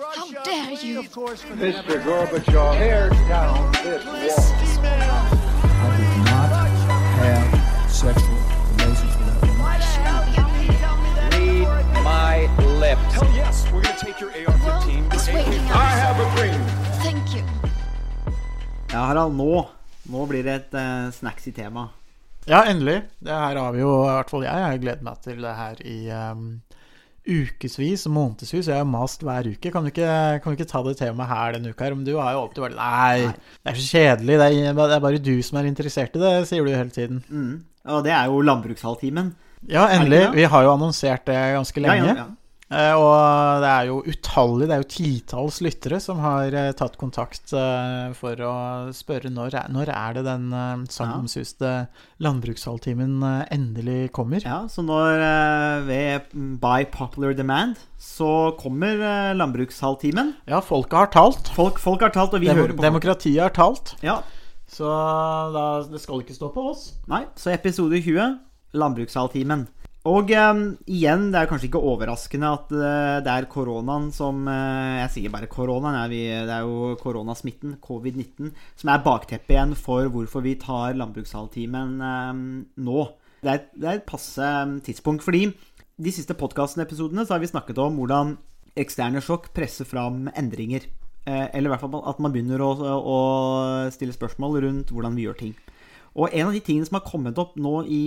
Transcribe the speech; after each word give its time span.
How 0.00 0.30
dare 0.44 0.72
you? 0.80 1.02
Mr. 1.02 2.00
Gorbachev, 2.02 2.78
tear 2.78 3.10
down 3.28 3.70
this 3.84 4.02
wall. 4.06 5.28
I 5.60 5.96
did 6.00 6.16
not 6.24 6.50
have 7.20 7.92
sexual 7.92 8.40
relations 8.78 9.12
with 9.18 9.28
that 9.28 9.40
woman. 9.44 9.68
Read 11.36 12.02
my 12.02 12.48
lips. 12.80 13.12
Hell 13.12 13.28
yes, 13.36 13.66
we're 13.70 13.82
gonna 13.82 13.98
take 13.98 14.20
your 14.20 14.30
AR-15. 14.30 15.10
Well, 15.34 15.76
I 15.76 15.90
have 16.00 16.16
a 16.16 16.36
dream. 16.36 16.60
Thank 17.04 17.34
you. 17.36 17.44
Ja, 18.92 19.04
Harald, 19.04 19.36
nå, 19.36 19.68
nå 20.08 20.26
blir 20.26 20.42
det 20.42 20.54
et 20.54 20.74
uh, 20.80 21.12
snacksy 21.12 21.52
tema. 21.52 21.90
Ja, 22.46 22.64
endelig. 22.64 23.02
Det 23.18 23.36
her 23.36 23.56
har 23.56 23.72
vi 23.72 23.84
jo, 23.84 23.92
i 24.08 24.12
hvert 24.16 24.30
fall 24.32 24.48
jeg, 24.48 24.56
jeg 24.56 24.72
har 24.72 24.80
gledet 24.80 25.04
meg 25.04 25.20
til 25.28 25.44
det 25.44 25.54
her 25.60 25.84
i 25.84 25.98
um, 26.32 26.62
ukevis 27.30 28.06
og 28.08 28.14
månedsvis. 28.16 28.68
Jeg 28.68 28.80
har 28.80 28.88
mast 28.88 29.22
hver 29.26 29.46
uke. 29.50 29.70
Kan 29.70 29.86
du, 29.86 29.90
ikke, 29.92 30.10
kan 30.42 30.52
du 30.52 30.58
ikke 30.58 30.68
ta 30.70 30.82
det 30.86 30.96
temaet 30.98 31.30
her 31.30 31.54
denne 31.56 31.72
uka 31.72 31.86
her? 31.86 31.96
Men 31.96 32.08
du 32.08 32.16
har 32.18 32.34
jo 32.34 32.42
alltid 32.44 32.64
vært 32.66 32.78
Nei, 32.80 33.30
det 33.30 33.72
er 33.72 33.78
så 33.78 33.86
kjedelig. 34.00 34.40
Det 34.40 34.48
er, 34.48 34.74
det 34.80 34.96
er 34.96 35.04
bare 35.06 35.22
du 35.22 35.36
som 35.46 35.60
er 35.60 35.70
interessert 35.70 36.18
i 36.18 36.24
det, 36.24 36.34
sier 36.50 36.66
du 36.66 36.74
hele 36.74 36.94
tiden. 36.94 37.22
Mm. 37.30 37.54
Og 37.94 38.04
det 38.04 38.12
er 38.16 38.28
jo 38.28 38.42
landbrukshalvtimen. 38.44 39.32
Ja, 39.70 39.86
endelig. 39.94 40.26
Vi 40.34 40.44
har 40.48 40.66
jo 40.66 40.74
annonsert 40.74 41.26
det 41.28 41.38
ganske 41.56 41.82
lenge. 41.84 42.12
ja, 42.12 42.18
ja. 42.24 42.28
Eh, 42.28 42.39
Og 42.70 43.62
det 43.64 43.70
er 43.70 43.86
jo 43.88 43.96
utallig, 44.06 44.68
det 44.70 44.74
er 44.76 44.82
jo 44.84 44.90
titalls 44.94 45.56
lyttere 45.64 45.98
som 45.98 46.20
har 46.22 46.54
eh, 46.54 46.68
tatt 46.78 46.94
kontakt 47.00 47.50
eh, 47.56 48.12
for 48.14 48.38
å 48.46 48.52
spørre 48.94 49.32
når, 49.34 49.56
når 49.74 49.90
er 49.90 50.14
det 50.20 50.22
den 50.28 50.44
sagnomsuste 50.86 51.72
landbrukshalvtimen 52.22 53.16
eh, 53.26 53.40
endelig 53.56 54.12
kommer. 54.14 54.44
Ja, 54.46 54.60
så 54.70 54.84
når 54.86 55.18
eh, 55.18 55.88
ved 55.88 56.30
by 56.62 56.84
popular 56.94 57.34
demand 57.34 57.80
så 58.00 58.52
kommer 58.60 59.02
landbrukshalvtimen. 59.34 60.36
Ja, 60.48 60.62
folket 60.64 60.94
har 61.00 61.10
talt. 61.14 61.50
Folk, 61.56 61.82
folk 61.82 62.06
har 62.06 62.14
talt, 62.14 62.38
og 62.38 62.44
vi 62.44 62.52
Demo 62.52 62.62
hører 62.68 62.78
på. 62.78 62.86
demokratiet 62.86 63.42
har 63.42 63.56
talt. 63.56 63.96
Ja, 64.06 64.20
Så 64.70 64.86
da, 64.86 65.82
det 65.90 65.98
skal 66.04 66.22
ikke 66.22 66.36
stå 66.38 66.52
på 66.54 66.68
oss. 66.70 66.92
nei, 67.10 67.24
så 67.34 67.50
episode 67.50 67.98
20, 67.98 68.38
landbrukshalvtimen. 68.78 69.66
Og 70.08 70.30
eh, 70.32 70.60
igjen, 70.88 71.26
det 71.28 71.42
er 71.42 71.48
kanskje 71.50 71.68
ikke 71.68 71.82
overraskende 71.84 72.50
at 72.56 72.70
eh, 72.72 73.16
det 73.24 73.32
er 73.34 73.48
koronaen 73.52 74.08
som 74.16 74.46
eh, 74.48 75.00
Jeg 75.02 75.10
sier 75.12 75.32
bare 75.34 75.50
koronaen, 75.50 75.98
er 76.00 76.08
vi, 76.08 76.22
det 76.48 76.54
er 76.54 76.64
jo 76.64 76.94
koronasmitten, 77.02 77.74
covid-19, 77.84 78.54
som 78.80 78.92
er 78.92 79.02
bakteppet 79.04 79.52
igjen 79.58 79.74
for 79.76 80.08
hvorfor 80.08 80.46
vi 80.46 80.54
tar 80.60 80.96
landbrukshalvtimen 80.96 81.98
eh, 82.00 82.44
nå. 82.80 83.02
Det 83.44 83.52
er, 83.52 83.66
det 83.76 83.90
er 83.90 84.00
et 84.00 84.08
passe 84.08 84.40
eh, 84.40 84.78
tidspunkt, 84.88 85.26
fordi 85.26 85.50
de 86.00 86.14
siste 86.16 86.32
podkastepisodene 86.32 87.26
så 87.26 87.36
har 87.36 87.44
vi 87.44 87.52
snakket 87.52 87.80
om 87.84 88.00
hvordan 88.00 88.38
eksterne 88.80 89.20
sjokk 89.20 89.50
presser 89.52 89.84
fram 89.84 90.30
endringer. 90.32 90.86
Eh, 91.28 91.46
eller 91.52 91.68
i 91.68 91.74
hvert 91.74 91.84
fall 91.84 92.00
at 92.08 92.24
man 92.24 92.32
begynner 92.32 92.64
å, 92.64 92.72
å 92.96 93.18
stille 93.92 94.16
spørsmål 94.16 94.62
rundt 94.64 94.94
hvordan 94.96 95.18
vi 95.18 95.28
gjør 95.28 95.42
ting. 95.42 95.52
Og 96.18 96.32
en 96.34 96.48
av 96.48 96.56
de 96.56 96.62
tingene 96.64 96.88
som 96.88 96.98
har 96.98 97.06
kommet 97.06 97.38
opp 97.38 97.54
nå 97.60 97.84
i 97.86 98.02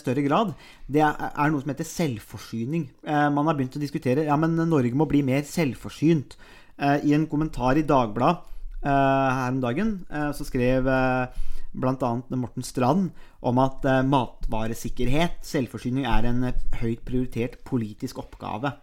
større 0.00 0.24
grad, 0.24 0.54
det 0.88 1.02
er, 1.04 1.50
noe 1.52 1.60
som 1.60 1.72
heter 1.72 1.88
selvforsyning. 1.88 2.86
Eh, 3.04 3.28
man 3.34 3.48
har 3.48 3.58
begynt 3.58 3.76
å 3.76 3.82
diskutere 3.82 4.24
ja, 4.28 4.38
men 4.40 4.56
Norge 4.56 4.96
må 4.96 5.08
bli 5.10 5.20
mer 5.26 5.44
selvforsynt. 5.48 6.38
Eh, 6.78 7.04
I 7.10 7.14
en 7.16 7.28
kommentar 7.30 7.76
i 7.76 7.84
Dagbladet 7.84 8.40
eh, 8.84 8.88
her 8.88 9.52
om 9.52 9.60
dagen 9.62 9.98
eh, 10.08 10.30
så 10.36 10.48
skrev 10.48 10.88
eh, 10.88 11.42
bl.a. 11.72 12.12
Morten 12.36 12.64
Strand 12.64 13.12
om 13.44 13.60
at 13.62 13.84
eh, 13.88 14.02
matvaresikkerhet, 14.08 15.42
selvforsyning, 15.46 16.08
er 16.08 16.28
en 16.30 16.48
eh, 16.48 16.66
høyt 16.80 17.04
prioritert 17.08 17.60
politisk 17.68 18.20
oppgave. 18.24 18.74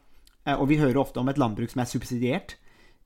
Eh, 0.46 0.56
og 0.56 0.70
vi 0.72 0.80
hører 0.82 1.02
ofte 1.02 1.22
om 1.22 1.30
et 1.32 1.42
landbruk 1.42 1.74
som 1.74 1.84
er 1.84 1.90
subsidiert 1.90 2.58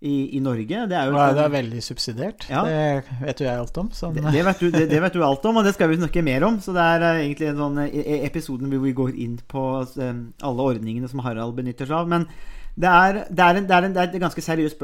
i, 0.04 0.36
i 0.38 0.40
Norge. 0.44 0.86
Det 0.90 0.98
er 1.00 1.08
jo 1.08 1.16
Nei, 1.16 1.28
det 1.38 1.44
er 1.46 1.52
veldig 1.54 1.82
subsidiert. 1.84 2.48
Ja. 2.52 2.64
Det 2.68 3.20
vet 3.24 3.44
jo 3.44 3.48
jeg 3.48 3.62
alt 3.62 3.78
om. 3.80 3.92
Sånn. 3.96 4.18
det, 4.18 4.26
det, 4.36 4.42
vet 4.50 4.64
du, 4.64 4.68
det, 4.74 4.84
det 4.92 5.00
vet 5.06 5.16
du 5.16 5.24
alt 5.24 5.46
om, 5.48 5.60
og 5.62 5.68
det 5.68 5.76
skal 5.78 5.92
vi 5.92 6.00
snakke 6.02 6.26
mer 6.26 6.44
om. 6.48 6.60
Så 6.64 6.76
det 6.76 6.84
er 6.96 7.06
eh, 7.08 7.22
egentlig 7.24 7.52
en 7.54 7.62
sånn 7.62 7.80
eh, 7.86 7.96
e- 8.02 8.20
episoden 8.28 8.72
hvor 8.74 8.84
vi 8.84 8.96
går 8.98 9.14
inn 9.26 9.38
på 9.54 9.64
eh, 9.84 10.18
alle 10.50 10.68
ordningene 10.74 11.12
som 11.12 11.24
Harald 11.24 11.56
benytter 11.60 11.88
seg 11.88 12.02
av. 12.02 12.12
Men 12.12 12.28
det 12.76 12.90
er, 12.90 13.22
det 13.30 13.46
er, 13.46 13.62
en, 13.62 13.70
det 13.70 13.78
er, 13.78 13.88
en, 13.88 13.96
det 13.96 14.08
et 14.10 14.20
ganske 14.26 14.44
seriøst 14.44 14.84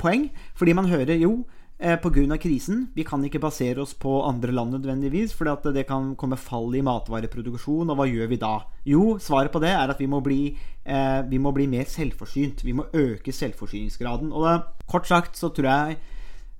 poeng, 0.00 0.30
fordi 0.58 0.74
man 0.78 0.90
hører 0.90 1.18
jo 1.20 1.38
Pga. 1.76 2.38
krisen. 2.40 2.86
Vi 2.96 3.04
kan 3.04 3.22
ikke 3.24 3.38
basere 3.42 3.82
oss 3.82 3.92
på 3.92 4.22
andre 4.24 4.52
land 4.52 4.72
nødvendigvis, 4.72 5.34
for 5.36 5.44
det 5.72 5.86
kan 5.86 6.14
komme 6.16 6.36
fall 6.36 6.74
i 6.74 6.80
matvareproduksjon. 6.80 7.90
Og 7.90 7.96
hva 7.96 8.06
gjør 8.08 8.30
vi 8.32 8.38
da? 8.40 8.64
Jo, 8.88 9.18
svaret 9.20 9.52
på 9.52 9.60
det 9.60 9.74
er 9.74 9.92
at 9.92 10.00
vi 10.00 10.06
må 10.08 10.22
bli, 10.24 10.56
eh, 10.84 11.22
vi 11.28 11.38
må 11.38 11.52
bli 11.52 11.66
mer 11.66 11.84
selvforsynt. 11.84 12.64
Vi 12.64 12.72
må 12.72 12.88
øke 12.94 13.32
selvforsyningsgraden. 13.32 14.32
Og 14.32 14.44
da, 14.44 14.62
kort 14.88 15.06
sagt 15.06 15.36
så 15.36 15.52
tror 15.52 15.68
jeg 15.68 15.98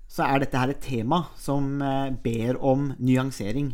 så 0.08 0.26
er 0.26 0.44
dette 0.44 0.58
her 0.58 0.72
et 0.72 0.84
tema 0.84 1.24
som 1.40 1.80
eh, 1.82 2.10
ber 2.10 2.60
om 2.62 2.92
nyansering. 2.98 3.72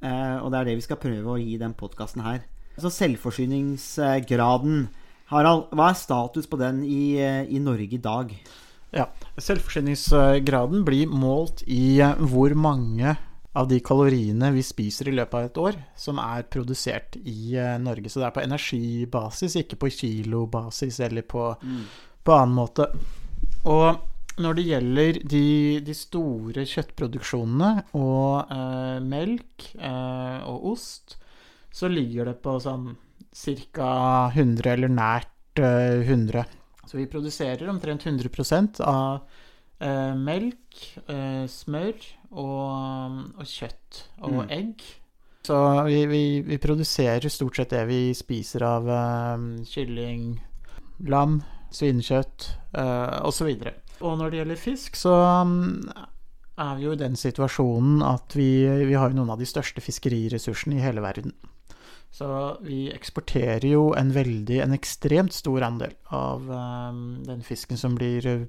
Eh, 0.00 0.36
og 0.38 0.52
det 0.52 0.60
er 0.60 0.70
det 0.70 0.78
vi 0.78 0.86
skal 0.86 1.00
prøve 1.02 1.34
å 1.34 1.40
gi 1.40 1.58
den 1.60 1.74
podkasten 1.78 2.24
her. 2.24 2.40
Så 2.78 2.90
selvforsyningsgraden. 2.94 4.88
Harald, 5.32 5.68
hva 5.76 5.90
er 5.90 5.98
status 5.98 6.46
på 6.48 6.58
den 6.60 6.84
i, 6.86 7.18
eh, 7.20 7.44
i 7.50 7.60
Norge 7.60 7.98
i 7.98 8.00
dag? 8.00 8.32
Ja, 8.94 9.08
Selvforsyningsgraden 9.36 10.84
blir 10.86 11.10
målt 11.12 11.62
i 11.66 11.98
eh, 12.00 12.20
hvor 12.30 12.54
mange 12.56 13.16
av 13.58 13.68
de 13.68 13.80
kaloriene 13.84 14.52
vi 14.54 14.62
spiser 14.64 15.10
i 15.10 15.16
løpet 15.16 15.34
av 15.34 15.48
et 15.48 15.60
år, 15.60 15.78
som 15.98 16.20
er 16.22 16.46
produsert 16.50 17.18
i 17.20 17.56
eh, 17.58 17.76
Norge. 17.82 18.08
Så 18.08 18.22
det 18.22 18.28
er 18.28 18.36
på 18.36 18.44
energibasis, 18.44 19.58
ikke 19.60 19.80
på 19.82 19.92
kilobasis 19.92 21.00
eller 21.04 21.26
på, 21.28 21.50
på 22.24 22.36
annen 22.36 22.56
måte. 22.56 22.88
Og 23.68 24.06
når 24.38 24.58
det 24.58 24.66
gjelder 24.68 25.18
de, 25.32 25.46
de 25.84 25.94
store 25.96 26.64
kjøttproduksjonene 26.68 27.72
og 27.98 28.52
eh, 28.54 28.98
melk 29.04 29.72
eh, 29.74 30.38
og 30.48 30.70
ost, 30.74 31.18
så 31.74 31.90
ligger 31.90 32.30
det 32.30 32.38
på 32.44 32.56
sånn 32.62 32.92
ca. 33.74 33.90
100 34.32 34.72
eller 34.72 34.94
nært 34.94 35.62
eh, 35.62 36.06
100. 36.06 36.46
Så 36.88 36.96
vi 36.96 37.06
produserer 37.10 37.68
omtrent 37.68 38.06
100 38.06 38.80
av 38.88 39.20
eh, 39.80 40.14
melk, 40.16 40.78
eh, 41.06 41.44
smør 41.52 41.98
og, 42.32 43.18
og 43.38 43.44
kjøtt 43.44 44.04
og 44.22 44.32
Mm. 44.32 44.50
egg. 44.50 44.86
Så 45.48 45.58
vi, 45.86 46.00
vi, 46.10 46.22
vi 46.44 46.58
produserer 46.60 47.28
stort 47.32 47.56
sett 47.56 47.70
det 47.72 47.84
vi 47.88 48.00
spiser 48.16 48.64
av 48.66 48.88
eh, 48.88 49.44
kylling, 49.68 50.40
lam, 51.08 51.42
svinekjøtt 51.72 52.48
eh, 52.74 53.20
osv. 53.28 53.52
Og 54.00 54.18
når 54.18 54.30
det 54.30 54.40
gjelder 54.42 54.60
fisk, 54.60 54.96
så 54.96 55.14
mm, 55.44 55.92
er 56.58 56.74
vi 56.78 56.84
jo 56.88 56.92
i 56.96 57.00
den 57.00 57.16
situasjonen 57.16 58.02
at 58.06 58.34
vi, 58.36 58.50
vi 58.88 58.96
har 58.98 59.14
noen 59.14 59.30
av 59.30 59.38
de 59.40 59.48
største 59.48 59.82
fiskeriressursene 59.84 60.78
i 60.78 60.84
hele 60.84 61.04
verden. 61.04 61.36
Så 62.10 62.58
vi 62.64 62.88
eksporterer 62.92 63.66
jo 63.68 63.92
en 63.96 64.10
veldig, 64.14 64.62
en 64.64 64.74
ekstremt 64.74 65.34
stor 65.36 65.62
andel 65.66 65.92
av 66.14 66.48
eh, 66.50 67.02
den 67.28 67.44
fisken 67.46 67.78
som 67.78 67.98
blir 67.98 68.26
eh, 68.26 68.46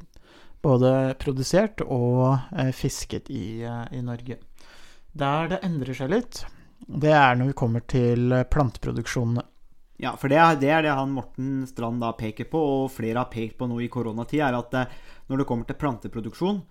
både 0.64 1.16
produsert 1.20 1.84
og 1.86 2.40
eh, 2.56 2.72
fisket 2.75 3.30
i, 3.30 3.62
eh, 3.68 3.86
i 3.96 4.02
Norge. 4.06 4.40
Der 5.12 5.52
det 5.52 5.62
endrer 5.68 5.98
seg 5.98 6.14
litt, 6.14 6.44
det 6.88 7.14
er 7.14 7.36
når 7.36 7.52
vi 7.52 7.59
kommer 7.59 7.84
til 7.84 8.34
planteproduksjonene. 8.52 9.44
Ja, 10.00 10.14
for 10.16 10.31
det 10.31 10.40
er, 10.40 10.56
det 10.56 10.69
er 10.72 10.86
det 10.86 10.96
han 10.96 11.12
Morten 11.12 11.66
Strand 11.68 12.00
da 12.00 12.14
peker 12.16 12.48
på, 12.48 12.59
og 12.86 12.92
flere 12.96 13.19
har 13.19 13.31
pekt 13.31 13.58
på 13.59 13.68
nå 13.68 13.81
i 13.84 13.90
koronatid, 13.92 14.40
er 14.46 14.56
at 14.56 14.78
når 15.28 15.42
det 15.42 15.48
kommer 15.50 15.68
til 15.68 15.75
planteproduksjon, 15.81 16.62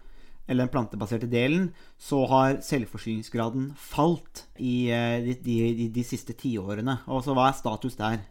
eller 0.49 0.65
den 0.65 0.73
plantebaserte 0.73 1.29
delen, 1.31 1.69
så 2.01 2.25
har 2.31 2.59
selvforsyningsgraden 2.65 3.71
falt 3.77 4.47
i 4.57 4.89
eh, 4.91 5.21
de, 5.23 5.37
de, 5.45 5.89
de, 5.95 6.05
siste 6.07 6.33
tiårene. 6.39 6.99
Og 7.07 7.23
så 7.27 7.37
hva 7.37 7.51
er 7.51 7.59
status 7.59 7.99
der? 8.01 8.23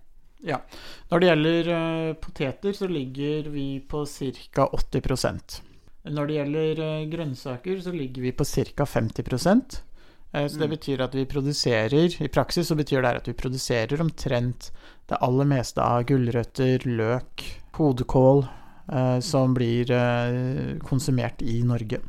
Ja. 0.45 0.59
Når 1.11 1.21
det 1.21 1.31
gjelder 1.31 1.71
eh, 1.77 2.13
poteter, 2.21 2.75
så 2.77 2.89
ligger 2.89 3.49
vi 3.53 3.69
på 3.79 4.03
ca. 4.05 4.67
80% 4.67 5.61
Når 6.13 6.27
det 6.27 6.39
gjelder 6.41 6.85
eh, 6.87 7.09
grønnsaker, 7.13 7.81
så 7.85 7.93
ligger 7.93 8.27
vi 8.27 8.33
på 8.35 8.45
ca. 8.45 8.85
50 8.85 9.23
Eh, 10.33 10.47
Så 10.47 10.59
det 10.59 10.67
betyr 10.67 11.01
at 11.01 11.15
vi 11.15 11.25
produserer 11.25 12.21
I 12.21 12.27
praksis 12.27 12.67
så 12.67 12.75
betyr 12.75 13.01
det 13.01 13.15
at 13.21 13.27
vi 13.27 13.33
produserer 13.33 14.01
omtrent 14.01 14.71
det 15.07 15.19
aller 15.23 15.47
meste 15.47 15.79
av 15.79 16.03
gulrøtter, 16.03 16.83
løk, 16.83 17.43
hodekål 17.77 18.43
som 19.21 19.53
blir 19.57 19.91
eh, 19.91 20.77
konsumert 20.85 21.41
i 21.41 21.59
Norge. 21.67 21.99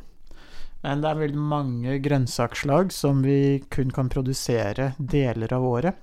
Men 0.85 1.03
det 1.03 1.11
er 1.11 1.23
veldig 1.25 1.45
mange 1.51 1.97
grønnsaksslag 2.03 2.93
som 2.95 3.23
vi 3.27 3.59
kun 3.73 3.91
kan 3.95 4.11
produsere 4.13 4.93
deler 4.99 5.53
av 5.55 5.67
året. 5.67 5.99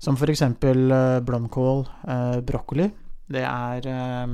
Som 0.00 0.16
f.eks. 0.16 0.42
Uh, 0.64 1.20
blomkål, 1.24 1.84
eh, 2.08 2.40
brokkoli. 2.44 2.88
Det 3.30 3.44
er 3.44 3.86
eh, 3.86 4.32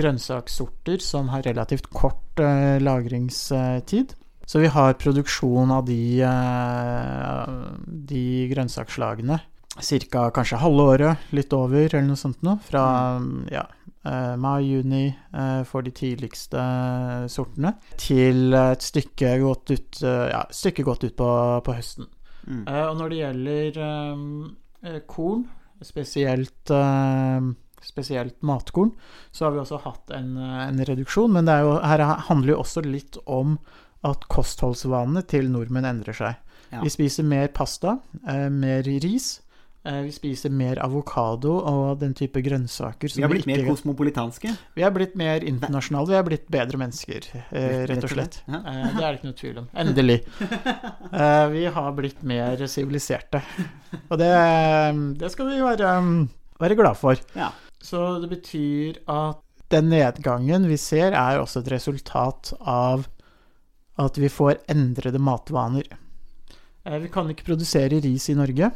grønnsakssorter 0.00 1.00
som 1.02 1.30
har 1.32 1.46
relativt 1.46 1.86
kort 1.94 2.42
eh, 2.42 2.76
lagringstid. 2.82 4.14
Så 4.44 4.60
vi 4.60 4.68
har 4.68 4.98
produksjon 5.00 5.70
av 5.72 5.86
de, 5.88 6.20
eh, 6.26 7.54
de 8.10 8.24
grønnsaksslagene 8.50 9.38
ca. 9.80 10.28
kanskje 10.34 10.60
halve 10.62 10.82
året, 10.94 11.30
litt 11.34 11.52
over, 11.52 11.88
eller 11.88 12.06
noe 12.06 12.20
sånt 12.20 12.42
noe. 12.46 12.58
Fra 12.62 12.84
ja, 13.50 13.64
eh, 14.06 14.34
mai-juni 14.40 15.06
eh, 15.08 15.62
for 15.68 15.82
de 15.82 15.90
tidligste 15.94 16.60
eh, 16.60 17.26
sortene, 17.32 17.74
til 17.98 18.54
et 18.54 18.84
stykke 18.84 19.38
godt 19.42 19.74
ut, 19.74 20.02
ja, 20.04 20.44
stykke 20.50 20.86
godt 20.86 21.08
ut 21.08 21.16
på, 21.18 21.30
på 21.66 21.76
høsten. 21.76 22.10
Mm. 22.46 22.64
Eh, 22.68 22.86
og 22.86 22.96
når 23.00 23.12
det 23.12 23.20
gjelder 23.20 23.82
eh, 23.82 24.98
korn, 25.10 25.46
spesielt, 25.84 26.70
eh, 26.70 27.52
spesielt 27.84 28.38
matkorn, 28.46 28.92
så 29.32 29.46
har 29.46 29.54
vi 29.54 29.62
også 29.64 29.80
hatt 29.84 30.12
en, 30.16 30.36
en 30.38 30.84
reduksjon. 30.88 31.32
Men 31.34 31.48
det 31.48 31.56
er 31.58 31.66
jo, 31.66 31.78
her 31.84 32.04
handler 32.28 32.54
jo 32.54 32.60
også 32.62 32.84
litt 32.86 33.18
om 33.24 33.58
at 34.04 34.26
kostholdsvanene 34.32 35.24
til 35.28 35.48
nordmenn 35.52 35.88
endrer 35.88 36.16
seg. 36.16 36.40
Ja. 36.74 36.82
Vi 36.82 36.92
spiser 36.92 37.26
mer 37.28 37.48
pasta, 37.54 37.98
eh, 38.28 38.48
mer 38.52 38.84
ris. 39.04 39.38
Eh, 39.84 40.00
Vi 40.06 40.12
spiser 40.12 40.50
mer 40.50 40.78
avokado 40.84 41.54
og 41.60 41.98
den 42.00 42.14
type 42.14 42.40
grønnsaker. 42.42 43.12
Vi 43.14 43.22
har 43.22 43.30
blitt 43.32 43.46
mer 43.46 43.58
ikke- 43.62 43.70
kosmopolitanske. 43.74 44.56
vi 44.74 44.82
er 44.82 44.90
blitt 44.90 45.14
mer 45.16 45.40
internasjonale, 45.44 46.08
vi 46.08 46.14
er 46.14 46.22
blitt 46.28 46.48
bedre 46.50 46.78
mennesker, 46.80 47.28
eh, 47.52 47.86
rett 47.86 48.04
og 48.04 48.10
slett. 48.10 48.42
Ja. 48.48 48.60
Eh, 48.64 48.88
det 48.96 49.02
er 49.04 49.12
det 49.12 49.20
ikke 49.20 49.30
noe 49.30 49.40
tvil 49.42 49.58
om. 49.58 49.68
Endelig. 49.74 50.20
Vi 51.54 51.64
har 51.66 51.92
blitt 51.92 52.22
mer 52.22 52.56
siviliserte. 52.66 53.42
Og 54.10 54.18
det, 54.18 54.30
det 55.18 55.30
skal 55.30 55.46
vi 55.46 55.60
være, 55.62 55.90
være 56.60 56.76
glad 56.76 56.96
for. 56.96 57.14
Ja. 57.36 57.50
Så 57.84 58.20
det 58.22 58.30
betyr 58.30 58.98
at 59.06 59.40
den 59.70 59.88
nedgangen 59.90 60.66
vi 60.68 60.76
ser, 60.80 61.12
er 61.12 61.38
også 61.40 61.60
et 61.62 61.70
resultat 61.72 62.52
av 62.60 63.06
at 64.00 64.16
vi 64.18 64.28
får 64.28 64.58
endrede 64.72 65.20
matvaner. 65.22 65.86
Vi 66.84 67.08
kan 67.12 67.30
ikke 67.32 67.46
produsere 67.46 68.00
ris 68.04 68.26
i 68.28 68.34
Norge. 68.36 68.70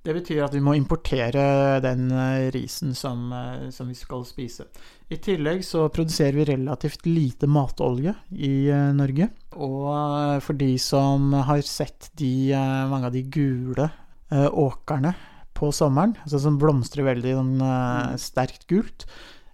Det 0.00 0.14
betyr 0.16 0.46
at 0.46 0.54
vi 0.56 0.62
må 0.64 0.72
importere 0.78 1.42
den 1.84 2.06
eh, 2.08 2.48
risen 2.54 2.94
som, 2.96 3.26
eh, 3.36 3.66
som 3.68 3.88
vi 3.90 3.96
skal 3.98 4.22
spise. 4.24 4.64
I 5.12 5.18
tillegg 5.20 5.60
så 5.66 5.90
produserer 5.92 6.38
vi 6.38 6.46
relativt 6.48 7.04
lite 7.04 7.48
matolje 7.50 8.14
i 8.32 8.70
eh, 8.72 8.86
Norge. 8.96 9.28
Og 9.60 10.40
for 10.46 10.56
de 10.56 10.70
som 10.80 11.34
har 11.34 11.60
sett 11.68 12.08
de, 12.16 12.54
mange 12.88 13.10
av 13.10 13.12
de 13.12 13.26
gule 13.28 13.90
åkrene 14.30 15.10
på 15.58 15.72
sommeren, 15.74 16.14
altså 16.22 16.38
som 16.38 16.56
blomstrer 16.62 17.04
veldig 17.08 17.34
sånn, 17.36 17.52
eh, 17.66 18.14
sterkt 18.22 18.64
gult, 18.70 19.04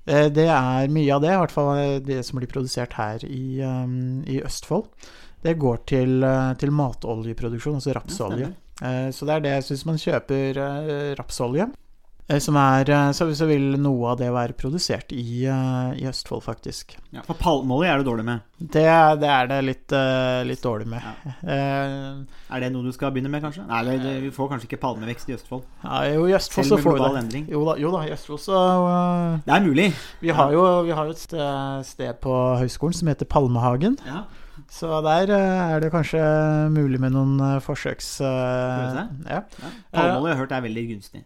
det 0.06 0.44
er 0.46 0.93
mye 0.94 1.10
av 1.16 1.25
det, 1.25 1.32
i 1.34 1.38
hvert 1.40 1.50
fall 1.50 1.78
det 2.06 2.20
som 2.22 2.37
blir 2.38 2.46
produsert 2.46 2.93
her 2.94 3.25
i, 3.26 3.58
i 3.58 4.37
Østfold. 4.46 4.84
Det 5.43 5.56
går 5.58 5.81
til, 5.90 6.22
til 6.62 6.70
matoljeproduksjon, 6.78 7.81
altså 7.81 7.96
rapsolje. 7.96 8.52
Eh, 8.82 9.08
Så 9.11 9.25
det 9.26 9.34
er 9.38 9.40
det 9.46 9.55
jeg 9.56 9.69
syns 9.70 9.87
man 9.88 9.96
kjøper 10.02 10.58
eh, 10.61 11.14
rapsolje. 11.17 11.67
eh, 12.28 12.38
Som 12.43 12.56
er, 12.61 12.84
så, 13.14 13.28
så 13.38 13.46
vil 13.49 13.76
noe 13.81 14.11
av 14.12 14.19
det 14.19 14.28
være 14.34 14.52
produsert 14.58 15.12
i, 15.14 15.46
i 15.46 16.05
Østfold, 16.11 16.43
faktisk. 16.44 16.96
Ja, 17.14 17.23
for 17.25 17.38
palmeolje 17.40 17.88
er 17.94 18.02
du 18.02 18.11
dårlig 18.11 18.25
med. 18.26 18.40
Det, 18.58 18.82
det 19.23 19.31
er 19.31 19.46
det 19.52 19.58
litt, 19.64 19.94
litt 20.50 20.62
dårlig 20.64 20.88
med. 20.93 21.02
Eh, 21.46 22.17
Er 22.50 22.61
det 22.62 22.69
noe 22.75 22.84
du 22.87 22.93
skal 22.94 23.11
begynne 23.14 23.31
med, 23.31 23.43
kanskje? 23.43 23.64
Nei, 23.67 23.81
det, 24.02 24.12
vi 24.23 24.31
får 24.34 24.49
kanskje 24.52 24.67
ikke 24.69 24.79
palmevekst 24.82 25.29
i 25.31 25.34
Østfold. 25.38 25.62
ja, 25.84 26.00
jo, 26.14 26.26
i 26.29 26.34
Østfold 26.37 26.67
Selv 26.67 26.72
så 26.72 26.76
med 26.76 26.84
får 26.84 26.93
vi 26.93 26.99
global 27.00 27.14
det. 27.17 27.22
endring. 27.25 27.46
Jo 27.50 27.62
da, 27.69 27.75
jo 27.82 27.90
da, 27.94 28.00
i 28.06 28.12
Østfold 28.14 28.40
så 28.44 28.61
uh, 28.87 29.38
Det 29.46 29.55
er 29.56 29.64
mulig. 29.67 29.87
vi, 30.20 30.29
har 30.37 30.52
jo, 30.55 30.64
vi 30.87 30.94
har 30.99 31.05
jo 31.08 31.14
et 31.17 31.22
sted, 31.22 31.87
sted 31.88 32.20
på 32.22 32.34
høyskolen 32.61 32.94
som 32.99 33.08
heter 33.12 33.26
Palmehagen. 33.31 33.96
Ja. 34.06 34.25
Så 34.73 34.99
der 35.05 35.31
eh, 35.33 35.75
er 35.77 35.81
det 35.85 35.93
kanskje 35.95 36.21
mulig 36.75 37.01
med 37.01 37.15
noen 37.15 37.39
eh, 37.41 37.59
forsøks... 37.65 38.09
Uh, 38.21 38.27
ja. 38.27 39.07
Ja. 39.31 39.41
Palmeolje 39.95 40.33
har 40.33 40.33
jeg 40.33 40.41
hørt 40.43 40.55
er 40.57 40.65
veldig 40.67 40.85
gunstig. 40.91 41.23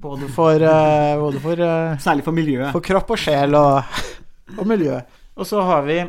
Både 0.00 0.28
for, 0.30 0.62
uh, 0.62 1.14
både 1.20 1.40
for 1.42 1.62
uh, 1.64 1.94
Særlig 2.02 2.26
for 2.26 2.36
miljøet. 2.36 2.70
For 2.74 2.84
kropp 2.84 3.14
og 3.14 3.20
sjel 3.20 3.56
og, 3.58 4.02
og 4.58 4.66
miljø. 4.68 4.98
Og 5.38 5.48
så 5.48 5.62
har 5.66 5.86
vi 5.86 6.00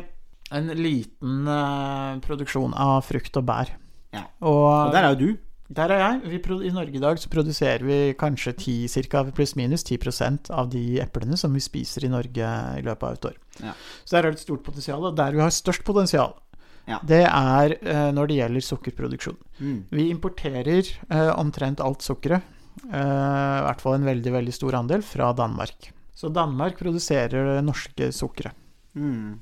en 0.52 0.74
liten 0.76 1.48
uh, 1.48 2.18
produksjon 2.24 2.74
av 2.76 3.00
frukt 3.06 3.38
og 3.40 3.48
bær. 3.48 3.72
Ja. 4.12 4.26
Og, 4.44 4.66
Og 4.90 4.92
der 4.94 5.06
er 5.06 5.14
jo 5.14 5.20
du. 5.22 5.30
Der 5.76 5.92
er 5.94 6.00
jeg. 6.02 6.20
Vi, 6.28 6.38
I 6.68 6.72
Norge 6.74 6.96
i 6.98 7.02
dag 7.02 7.18
så 7.20 7.30
produserer 7.32 7.84
vi 7.86 7.98
kanskje 8.18 8.52
10, 8.52 8.88
cirka 8.92 9.22
pluss-minus 9.34 9.84
10% 9.86 10.50
av 10.52 10.70
de 10.72 11.00
eplene 11.02 11.38
som 11.40 11.54
vi 11.54 11.62
spiser 11.64 12.06
i 12.06 12.12
Norge 12.12 12.48
i 12.78 12.82
løpet 12.84 13.06
av 13.08 13.12
et 13.16 13.28
år. 13.30 13.36
Ja. 13.62 13.74
Så 14.04 14.16
der 14.16 14.26
er 14.26 14.32
det 14.32 14.40
et 14.40 14.46
stort 14.46 14.64
potensial. 14.66 15.04
Og 15.08 15.16
der 15.18 15.36
vi 15.36 15.44
har 15.44 15.54
størst 15.54 15.84
potensial, 15.88 16.34
Ja. 16.82 16.98
det 17.06 17.22
er 17.28 17.76
uh, 17.78 18.10
når 18.10 18.26
det 18.26 18.36
gjelder 18.40 18.60
sukkerproduksjon. 18.66 19.36
Mm. 19.60 19.84
Vi 19.94 20.08
importerer 20.10 20.82
uh, 21.12 21.30
omtrent 21.38 21.80
alt 21.80 22.02
sukkeret, 22.02 22.42
uh, 22.88 22.90
i 22.90 23.64
hvert 23.68 23.80
fall 23.84 23.94
en 24.00 24.08
veldig, 24.08 24.32
veldig 24.34 24.54
stor 24.56 24.74
andel, 24.80 25.02
fra 25.06 25.30
Danmark. 25.32 25.92
Så 26.12 26.28
Danmark 26.28 26.78
produserer 26.78 27.54
det 27.54 27.64
norske 27.64 28.10
sukkeret. 28.12 28.58
Mm. 28.98 29.38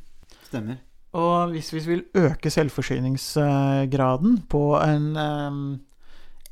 Stemmer. 0.50 0.76
Og 1.16 1.56
hvis 1.56 1.72
vi 1.72 1.80
vil 1.88 2.04
øke 2.14 2.50
selvforsyningsgraden 2.52 4.42
på 4.52 4.64
en 4.78 5.16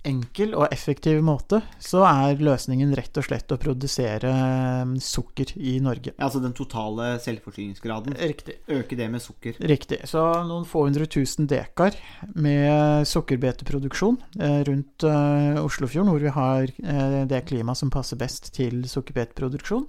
enkel 0.09 0.55
og 0.59 0.67
effektiv 0.75 1.21
måte, 1.25 1.61
så 1.83 2.03
er 2.09 2.43
løsningen 2.43 2.95
rett 2.97 3.21
og 3.21 3.27
slett 3.27 3.55
å 3.55 3.59
produsere 3.61 4.33
eh, 4.33 4.95
sukker 5.05 5.55
i 5.57 5.77
Norge. 5.85 6.15
Altså 6.17 6.43
den 6.43 6.55
totale 6.57 7.15
selvforsyningsgraden. 7.25 8.19
Riktig. 8.19 8.59
Øke 8.73 8.99
det 8.99 9.09
med 9.13 9.25
sukker. 9.25 9.59
Riktig. 9.71 10.01
Så 10.11 10.25
noen 10.49 10.67
få 10.69 10.87
hundre 10.89 11.09
tusen 11.11 11.49
dekar 11.51 11.97
med 12.35 13.09
sukkerbeteproduksjon 13.09 14.21
eh, 14.41 14.61
rundt 14.69 15.07
eh, 15.09 15.61
Oslofjorden, 15.63 16.13
hvor 16.15 16.25
vi 16.25 16.35
har 16.35 16.69
eh, 16.69 17.21
det 17.29 17.45
klimaet 17.51 17.81
som 17.81 17.93
passer 17.93 18.21
best 18.21 18.53
til 18.57 18.83
sukkerbeteproduksjon, 18.89 19.87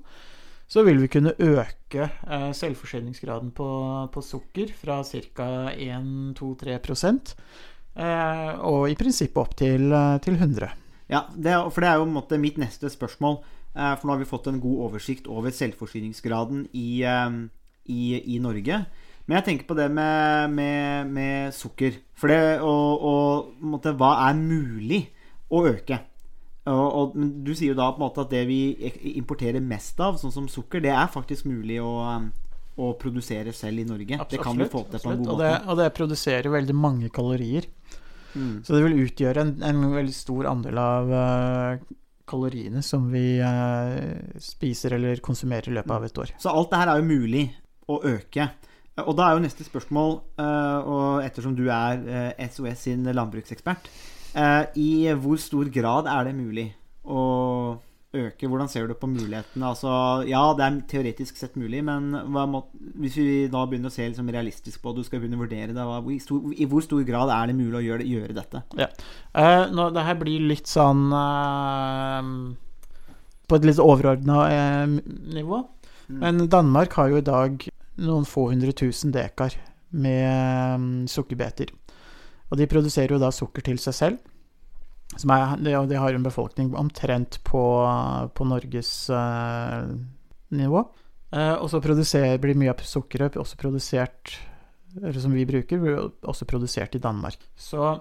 så 0.70 0.84
vil 0.86 1.02
vi 1.02 1.10
kunne 1.10 1.34
øke 1.42 2.06
eh, 2.06 2.52
selvforsyningsgraden 2.54 3.52
på, 3.58 3.70
på 4.14 4.22
sukker 4.22 4.74
fra 4.78 5.02
ca. 5.02 5.50
1-2-3 5.74 6.76
eh, 6.76 6.82
og 8.00 8.90
i 8.90 8.98
prinsippet 9.00 9.42
opp 9.42 9.56
til, 9.60 9.92
eh, 9.92 10.18
til 10.24 10.38
100. 10.40 10.72
Ja, 11.10 11.26
det, 11.34 11.56
for 11.74 11.82
det 11.82 11.90
er 11.90 11.98
jo 11.98 12.06
på 12.06 12.10
en 12.12 12.18
måte 12.20 12.42
mitt 12.42 12.60
neste 12.62 12.90
spørsmål. 12.92 13.40
Eh, 13.76 13.96
For 13.98 14.06
nå 14.06 14.14
har 14.14 14.22
vi 14.22 14.30
fått 14.30 14.48
en 14.48 14.62
god 14.62 14.90
oversikt 14.90 15.28
over 15.28 15.54
selvforsyningsgraden 15.54 16.68
i, 16.74 17.04
eh, 17.04 17.30
i, 17.90 18.36
i 18.36 18.40
Norge. 18.40 18.86
Men 19.26 19.38
jeg 19.38 19.46
tenker 19.46 19.68
på 19.70 19.78
det 19.78 19.90
med, 19.94 20.50
med, 20.54 21.10
med 21.14 21.54
sukker. 21.54 22.00
For 22.18 22.32
det 22.32 22.60
og, 22.66 23.04
og 23.06 23.62
måte, 23.62 23.94
hva 23.94 24.30
er 24.30 24.38
mulig 24.38 25.04
å 25.54 25.66
øke? 25.70 26.00
Og, 26.70 26.86
og, 26.86 27.18
men 27.18 27.32
du 27.46 27.54
sier 27.56 27.74
jo 27.74 27.78
da 27.78 27.92
på 27.94 28.02
en 28.02 28.06
måte 28.06 28.26
at 28.26 28.34
det 28.34 28.44
vi 28.50 28.60
importerer 29.16 29.62
mest 29.64 30.00
av, 30.02 30.18
sånn 30.22 30.34
som 30.34 30.50
sukker, 30.50 30.82
det 30.84 30.92
er 30.94 31.10
faktisk 31.10 31.48
mulig 31.50 31.80
å, 31.82 31.94
eh, 32.06 32.49
å 32.80 32.94
produsere 33.00 33.54
selv 33.56 33.84
i 33.84 33.88
Norge. 33.88 34.20
det 34.32 34.42
kan 34.42 34.58
vi 34.58 34.68
få 34.70 34.86
til 34.88 35.04
på 35.04 35.12
en 35.12 35.20
god 35.22 35.28
god 35.28 35.34
og 35.34 35.42
det, 35.42 35.52
måte. 35.52 35.70
og 35.70 35.80
det 35.82 35.88
produserer 35.98 36.54
veldig 36.54 36.76
mange 36.76 37.10
kalorier. 37.14 37.68
Mm. 38.34 38.62
Så 38.64 38.76
det 38.76 38.84
vil 38.86 39.02
utgjøre 39.06 39.44
en, 39.44 39.56
en 39.66 39.88
veldig 39.94 40.14
stor 40.16 40.50
andel 40.52 40.80
av 40.82 41.14
eh, 41.20 41.82
kaloriene 42.30 42.84
som 42.86 43.08
vi 43.12 43.40
eh, 43.42 44.40
spiser 44.44 44.96
eller 45.00 45.24
konsumerer 45.26 45.72
i 45.72 45.78
løpet 45.80 45.96
av 45.96 46.06
et 46.08 46.24
år. 46.24 46.34
Så 46.42 46.54
alt 46.54 46.72
det 46.72 46.82
her 46.82 46.94
er 46.94 47.02
jo 47.02 47.10
mulig 47.10 47.46
å 47.90 48.00
øke. 48.06 48.52
Og 49.00 49.16
da 49.16 49.30
er 49.30 49.38
jo 49.38 49.44
neste 49.46 49.66
spørsmål, 49.66 50.18
eh, 50.44 50.90
og 50.94 51.26
ettersom 51.26 51.56
du 51.58 51.66
er 51.74 52.34
SOS 52.52 52.88
sin 52.90 53.08
landbruksekspert 53.08 53.88
I 54.78 54.90
hvor 55.18 55.40
stor 55.42 55.72
grad 55.74 56.10
er 56.12 56.28
det 56.28 56.36
mulig 56.38 56.68
å 57.10 57.22
øke? 58.16 58.48
Hvordan 58.50 58.70
ser 58.72 58.88
du 58.90 58.96
på 58.98 59.08
mulighetene? 59.10 59.68
Altså, 59.70 59.90
ja, 60.28 60.42
det 60.58 60.66
er 60.66 60.78
teoretisk 60.90 61.38
sett 61.38 61.58
mulig, 61.60 61.84
men 61.86 62.10
må, 62.34 62.64
hvis 62.98 63.18
vi 63.20 63.28
da 63.52 63.66
begynner 63.70 63.92
å 63.92 63.94
se 63.94 64.08
liksom 64.08 64.32
realistisk 64.34 64.82
på 64.82 64.94
det, 64.94 65.04
du 65.04 65.10
skal 65.10 65.22
begynne 65.22 65.38
å 65.38 65.44
vurdere 65.44 65.76
det, 65.76 65.86
hva, 65.86 66.00
i, 66.10 66.20
stor, 66.24 66.54
i 66.56 66.68
hvor 66.70 66.86
stor 66.86 67.04
grad 67.08 67.34
er 67.36 67.52
det 67.52 67.58
mulig 67.60 67.82
å 67.82 67.86
gjøre, 67.86 68.08
gjøre 68.10 68.38
dette? 68.38 68.64
Eh, 68.80 69.66
nå, 69.76 69.90
det 69.96 70.06
her 70.08 70.18
blir 70.22 70.48
litt 70.50 70.70
sånn 70.70 71.10
uh, 71.14 72.32
På 73.50 73.60
et 73.60 73.68
litt 73.70 73.82
overordna 73.84 74.46
uh, 74.50 74.98
nivå. 75.38 75.64
Mm. 76.10 76.22
Men 76.24 76.48
Danmark 76.50 76.98
har 76.98 77.12
jo 77.12 77.22
i 77.22 77.26
dag 77.26 77.70
noen 78.00 78.26
få 78.26 78.50
hundre 78.50 78.74
tusen 78.74 79.14
dekar 79.14 79.54
med 79.90 80.80
um, 80.80 80.90
sukkerbeter. 81.10 81.72
Og 82.50 82.58
de 82.58 82.66
produserer 82.70 83.14
jo 83.14 83.22
da 83.22 83.30
sukker 83.34 83.66
til 83.66 83.78
seg 83.82 83.96
selv. 83.96 84.29
Er, 85.18 85.58
de, 85.58 85.96
har 85.98 86.14
en 86.14 86.24
befolkning 86.24 86.76
omtrent 86.78 87.40
på, 87.44 87.64
på 88.34 88.46
Norges 88.46 89.10
eh, 89.10 89.90
nivå. 90.54 90.84
Eh, 91.34 91.56
og 91.58 91.70
så 91.70 91.82
blir 91.82 92.56
mye 92.58 92.74
av 92.74 92.86
sukkeret 92.86 93.38
også 93.38 93.58
produsert 93.58 94.38
som 94.90 95.34
vi 95.34 95.46
bruker, 95.46 95.82
blir 95.82 96.00
også 96.26 96.46
produsert 96.50 96.96
i 96.96 97.02
Danmark. 97.02 97.38
Så 97.58 98.00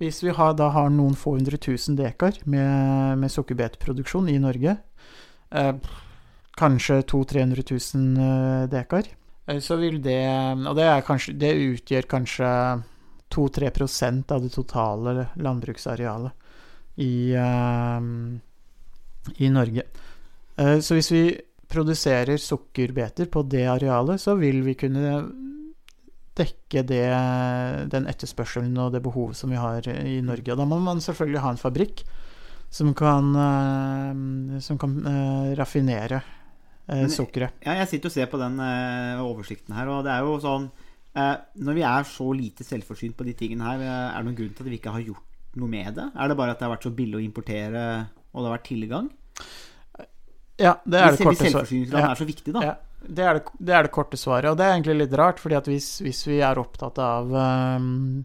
hvis 0.00 0.22
vi 0.24 0.32
har, 0.34 0.54
da 0.56 0.70
har 0.74 0.88
noen 0.90 1.14
få 1.18 1.36
hundre 1.36 1.58
tusen 1.60 1.96
dekar 1.98 2.40
med, 2.44 3.18
med 3.20 3.30
sukkerbeteproduksjon 3.30 4.30
i 4.32 4.38
Norge, 4.42 4.76
eh, 5.50 5.74
kanskje 6.58 7.02
200 7.02 7.62
000-300 7.62 7.96
000 7.96 8.24
eh, 8.28 8.70
dekar, 8.72 9.10
så 9.60 9.76
vil 9.76 9.98
det 10.02 10.22
Og 10.70 10.76
det, 10.78 10.86
kanskje, 11.04 11.34
det 11.34 11.50
utgjør 11.58 12.06
kanskje 12.08 12.48
2-3% 13.34 14.32
av 14.32 14.42
det 14.44 14.52
totale 14.54 15.26
landbruksarealet. 15.34 16.32
I, 17.00 17.32
eh, 17.32 18.00
i 19.38 19.48
Norge. 19.48 19.84
Eh, 20.56 20.78
så 20.80 20.96
hvis 20.96 21.12
vi 21.12 21.24
produserer 21.72 22.36
sukkerbeter 22.40 23.30
på 23.32 23.44
det 23.48 23.64
arealet, 23.70 24.20
så 24.20 24.36
vil 24.36 24.60
vi 24.66 24.76
kunne 24.76 25.22
dekke 26.36 26.82
det, 26.88 27.06
den 27.92 28.08
etterspørselen 28.08 28.76
og 28.80 28.92
det 28.94 29.02
behovet 29.04 29.36
som 29.36 29.52
vi 29.52 29.60
har 29.60 29.86
i 29.88 30.20
Norge. 30.24 30.52
Og 30.52 30.60
da 30.60 30.68
må 30.68 30.80
man 30.80 31.00
selvfølgelig 31.04 31.44
ha 31.44 31.52
en 31.52 31.60
fabrikk 31.60 32.04
som 32.72 32.92
kan, 32.96 33.34
eh, 33.36 34.60
som 34.64 34.80
kan 34.80 35.00
eh, 35.06 35.50
raffinere 35.58 36.22
sukkeret. 37.08 37.60
Ja, 37.62 37.76
jeg 37.78 37.88
sitter 37.88 38.10
og 38.10 38.12
ser 38.12 38.26
på 38.28 38.40
den 38.40 38.58
oversikten 39.22 39.72
her, 39.72 39.88
og 39.88 40.02
det 40.04 40.10
er 40.12 40.26
jo 40.26 40.34
sånn 40.42 40.66
Når 41.14 41.76
vi 41.76 41.84
er 41.86 42.04
så 42.08 42.26
lite 42.34 42.64
selvforsynt 42.66 43.14
på 43.16 43.24
de 43.24 43.32
tingene 43.38 43.64
her, 43.64 43.84
er 43.84 44.16
det 44.18 44.26
noen 44.26 44.36
grunn 44.36 44.52
til 44.56 44.64
at 44.64 44.68
vi 44.68 44.78
ikke 44.80 44.92
har 44.92 45.04
gjort 45.06 45.31
noe 45.60 45.68
med 45.68 45.94
det? 45.98 46.06
Er 46.16 46.28
det 46.32 46.36
bare 46.38 46.50
at 46.54 46.58
det 46.62 46.66
har 46.68 46.76
vært 46.76 46.86
så 46.88 46.94
billig 46.96 47.18
å 47.18 47.24
importere, 47.24 47.82
og 48.32 48.40
det 48.42 48.48
har 48.50 48.56
vært 48.58 48.68
tilgang? 48.70 49.10
Ja, 50.60 50.76
det 50.84 51.00
er 51.00 51.14
det 51.16 51.24
korte 51.24 51.36
svaret. 51.36 51.52
selvforsyningsgraden 51.52 52.04
Ja. 52.06 52.10
er 52.12 52.20
så 52.20 52.26
viktig, 52.28 52.52
da. 52.54 52.62
Ja, 52.62 52.74
det 53.02 53.24
er 53.26 53.34
det, 53.38 53.44
det 53.58 53.74
er 53.74 53.82
det 53.82 53.92
korte 53.92 54.16
svaret, 54.20 54.50
og 54.52 54.56
det 54.60 54.66
er 54.66 54.74
egentlig 54.76 54.98
litt 55.00 55.16
rart, 55.18 55.40
fordi 55.42 55.56
at 55.58 55.66
hvis, 55.70 55.88
hvis 56.04 56.20
vi 56.28 56.38
er 56.44 56.60
opptatt 56.60 56.98
av 57.02 57.32
um, 57.32 58.24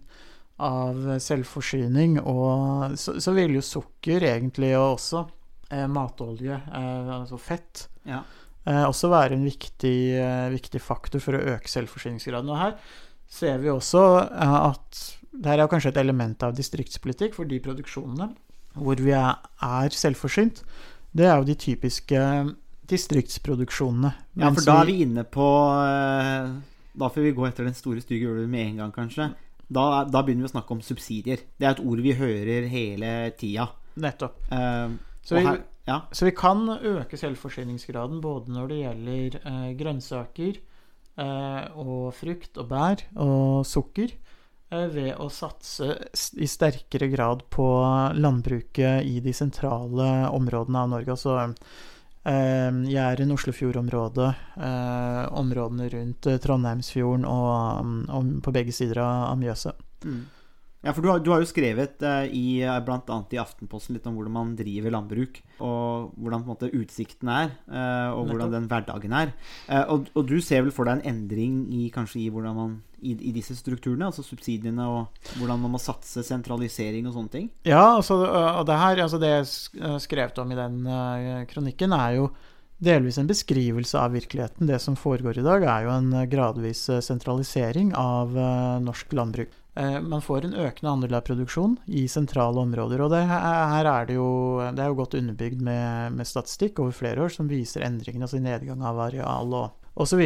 av 0.60 1.20
selvforsyning, 1.22 2.20
og 2.26 2.96
så, 2.98 3.16
så 3.22 3.34
vil 3.38 3.54
jo 3.58 3.62
sukker 3.62 4.24
egentlig, 4.26 4.72
og 4.78 4.96
også 4.98 5.24
eh, 5.72 5.86
matolje, 5.88 6.58
eh, 6.66 7.12
altså 7.14 7.38
fett, 7.38 7.88
Ja. 8.10 8.24
eh, 8.66 8.84
også 8.88 9.10
være 9.14 9.38
en 9.38 9.46
viktig, 9.46 9.96
eh, 10.18 10.48
viktig 10.56 10.82
faktor 10.82 11.22
for 11.22 11.38
å 11.38 11.44
øke 11.56 11.70
selvforsyningsgraden. 11.70 12.50
Og 12.50 12.58
her 12.58 12.74
ser 13.30 13.58
vi 13.62 13.70
også 13.70 14.02
eh, 14.32 14.58
at 14.72 15.04
det 15.38 15.54
her 15.54 15.64
er 15.64 15.72
kanskje 15.72 15.94
et 15.94 16.02
element 16.02 16.44
av 16.44 16.56
distriktspolitikk 16.58 17.36
for 17.38 17.50
de 17.50 17.60
produksjonene 17.64 18.32
hvor 18.78 19.00
vi 19.02 19.14
er, 19.16 19.94
selvforsynt. 19.94 20.62
Det 21.18 21.26
er 21.26 21.40
jo 21.40 21.48
de 21.48 21.56
typiske 21.58 22.20
distriktsproduksjonene. 22.88 24.12
Ja, 24.38 24.52
for 24.54 24.68
da 24.68 24.76
er 24.84 24.90
vi 24.92 25.00
inne 25.04 25.24
på 25.28 25.48
eh, 25.82 26.52
Da 26.98 27.10
får 27.10 27.26
vi 27.26 27.34
gå 27.36 27.48
etter 27.48 27.66
den 27.68 27.78
store 27.78 28.04
stygge 28.04 28.30
ulven 28.30 28.52
med 28.52 28.68
en 28.68 28.84
gang, 28.84 28.94
kanskje. 28.94 29.32
Da, 29.68 30.06
da 30.08 30.22
begynner 30.24 30.46
vi 30.46 30.52
å 30.52 30.54
snakke 30.54 30.78
om 30.78 30.84
subsidier. 30.86 31.42
Det 31.60 31.68
er 31.68 31.76
et 31.76 31.84
ord 31.84 32.02
vi 32.06 32.16
hører 32.16 32.70
hele 32.72 33.12
tida. 33.40 33.68
Nettopp. 34.00 34.38
Uh, 34.54 34.96
Så 35.28 35.36
vi, 35.36 35.44
her, 35.44 35.60
ja. 35.90 35.98
så 36.16 36.30
vi 36.30 36.32
kan 36.38 36.64
øke 36.72 37.20
selvforsyningsgraden 37.20 38.22
både 38.24 38.54
når 38.56 38.70
det 38.72 38.78
gjelder 38.80 39.38
uh, 39.44 39.68
grønnsaker 39.76 40.62
uh, 41.20 41.64
og 41.76 42.14
frukt 42.16 42.62
og 42.62 42.70
bær 42.72 43.04
og 43.20 43.66
sukker, 43.68 44.14
eh, 44.14 44.27
ved 44.70 45.14
å 45.16 45.30
satse 45.32 45.94
i 46.36 46.48
sterkere 46.50 47.08
grad 47.08 47.46
på 47.54 47.68
landbruket 48.18 49.06
i 49.08 49.20
de 49.24 49.34
sentrale 49.36 50.28
områdene 50.28 50.82
av 50.84 50.90
Norge. 50.92 51.16
Altså 51.16 51.38
eh, 52.28 52.80
Jæren, 52.92 53.32
Oslofjordområdet, 53.36 54.32
eh, 54.60 55.22
områdene 55.40 55.88
rundt 55.94 56.28
eh, 56.28 56.40
Trondheimsfjorden 56.44 57.28
og, 57.30 57.86
mm, 57.86 58.02
og 58.12 58.34
på 58.44 58.56
begge 58.60 58.76
sider 58.76 59.02
av, 59.06 59.38
Mjøsa. 59.40 59.74
Mm. 60.04 60.26
Ja, 60.88 60.94
for 60.96 61.04
du 61.04 61.10
har, 61.12 61.20
du 61.20 61.30
har 61.34 61.42
jo 61.44 61.50
skrevet 61.50 62.00
eh, 62.08 62.30
i, 62.32 62.46
eh, 62.64 62.78
annet 63.12 63.34
i 63.36 63.40
Aftenposten 63.42 63.98
litt 63.98 64.06
om 64.08 64.16
hvordan 64.16 64.32
man 64.38 64.54
driver 64.56 64.94
landbruk, 64.96 65.42
og 65.60 66.14
hvordan 66.16 66.46
på 66.46 66.48
en 66.48 66.54
måte 66.54 66.70
utsikten 66.80 67.28
er, 67.34 67.52
eh, 67.68 68.10
og 68.16 68.30
hvordan 68.32 68.54
den 68.56 68.70
hverdagen 68.72 69.16
er. 69.20 69.34
Eh, 69.68 69.84
og, 69.92 70.08
og 70.16 70.30
du 70.32 70.38
ser 70.40 70.64
vel 70.64 70.72
for 70.72 70.88
deg 70.88 71.02
en 71.02 71.10
endring 71.12 71.58
i 71.76 71.90
kanskje 71.92 72.24
i 72.24 72.30
hvordan 72.32 72.56
man 72.56 72.78
i, 73.04 73.12
i 73.30 73.34
disse 73.36 73.54
strukturene, 73.60 74.08
altså 74.08 74.24
subsidiene, 74.26 74.88
og 74.88 75.34
hvordan 75.38 75.60
man 75.68 75.76
må 75.76 75.82
satse, 75.84 76.24
sentralisering 76.26 77.06
og 77.12 77.18
sånne 77.20 77.34
ting? 77.36 77.50
Ja, 77.68 77.84
altså, 78.00 78.22
og 78.24 78.64
det 78.72 78.80
her, 78.80 79.04
altså 79.04 79.20
det 79.22 79.34
jeg 79.36 79.50
sk- 79.52 79.82
eh, 79.84 79.98
om 80.42 80.56
i 80.56 80.62
den 80.64 80.80
kronikken, 81.52 81.94
er 82.00 82.16
jo 82.22 82.32
delvis 82.78 83.18
en 83.18 83.28
beskrivelse 83.28 84.00
av 84.00 84.12
virkeligheten. 84.12 84.68
Det 84.68 84.80
som 84.80 84.96
foregår 84.96 85.40
i 85.40 85.46
dag, 85.46 85.64
er 85.64 85.86
jo 85.86 85.94
en 85.94 86.12
eh, 86.14 86.28
gradvis 86.30 86.88
eh, 86.90 87.02
sentralisering 87.02 87.94
av 87.98 88.38
eh, 88.38 88.76
norsk 88.84 89.14
landbruk. 89.14 89.56
Man 89.78 90.24
får 90.26 90.42
en 90.48 90.56
økende 90.58 90.90
andel 90.90 91.16
av 91.20 91.22
produksjon 91.28 91.76
i 91.86 92.08
sentrale 92.10 92.58
områder. 92.64 93.04
Og 93.06 93.12
det 93.14 93.20
her 93.30 93.86
er 93.86 94.08
det 94.10 94.16
jo, 94.16 94.30
det 94.74 94.82
er 94.82 94.90
jo 94.90 94.98
godt 94.98 95.14
underbygd 95.20 95.62
med, 95.62 96.16
med 96.18 96.26
statistikk 96.26 96.82
over 96.82 96.96
flere 96.98 97.22
år 97.22 97.30
som 97.36 97.46
viser 97.46 97.86
endringene, 97.86 98.26
altså 98.26 98.40
nedgang 98.42 98.82
av 98.82 99.04
areal 99.06 99.54
og 99.54 100.02
osv. 100.02 100.24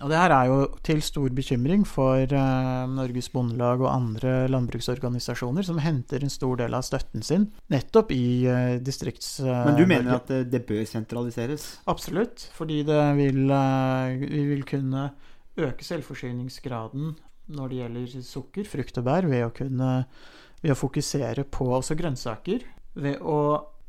Og 0.00 0.08
det 0.10 0.18
her 0.18 0.32
er 0.34 0.48
jo 0.48 0.58
til 0.82 1.02
stor 1.04 1.28
bekymring 1.36 1.84
for 1.86 2.24
eh, 2.24 2.84
Norges 2.90 3.28
Bondelag 3.30 3.82
og 3.84 3.90
andre 3.92 4.48
landbruksorganisasjoner 4.50 5.66
som 5.68 5.78
henter 5.84 6.24
en 6.24 6.32
stor 6.32 6.56
del 6.62 6.74
av 6.74 6.86
støtten 6.86 7.22
sin 7.26 7.44
nettopp 7.70 8.14
i 8.16 8.48
eh, 8.48 8.78
distrikts... 8.82 9.34
eh, 9.44 9.64
Men 9.68 9.76
du 9.78 9.84
mener 9.86 10.16
at 10.16 10.32
det, 10.48 10.62
bør 10.66 10.82
sentraliseres? 10.88 11.66
Absolutt, 11.92 12.48
fordi 12.56 12.80
det 12.88 13.02
vil, 13.20 13.44
vi 14.24 14.46
vil 14.48 14.64
kunne 14.66 15.10
øke 15.60 15.84
selvforsyningsgraden 15.84 17.12
når 17.52 17.68
det 17.68 17.82
gjelder 17.82 18.24
sukker, 18.24 18.70
frukt 18.70 18.98
og 19.02 19.06
bær, 19.06 19.28
ved 19.28 19.44
å 19.44 19.52
kunne 19.54 19.92
ved 20.62 20.74
å 20.74 20.78
fokusere 20.78 21.44
på 21.50 21.66
også 21.74 21.96
grønnsaker. 21.98 22.64
Ved 23.02 23.18
å, 23.18 23.38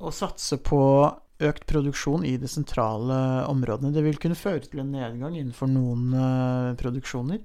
å 0.02 0.14
satse 0.14 0.58
på 0.64 0.82
økt 1.44 1.66
produksjon 1.70 2.26
i 2.28 2.36
de 2.38 2.50
sentrale 2.50 3.18
områdene. 3.50 3.94
Det 3.96 4.04
vil 4.06 4.20
kunne 4.22 4.38
føre 4.38 4.64
til 4.66 4.84
en 4.84 4.94
nedgang 4.94 5.36
innenfor 5.38 5.72
noen 5.72 6.14
uh, 6.14 6.74
produksjoner. 6.80 7.42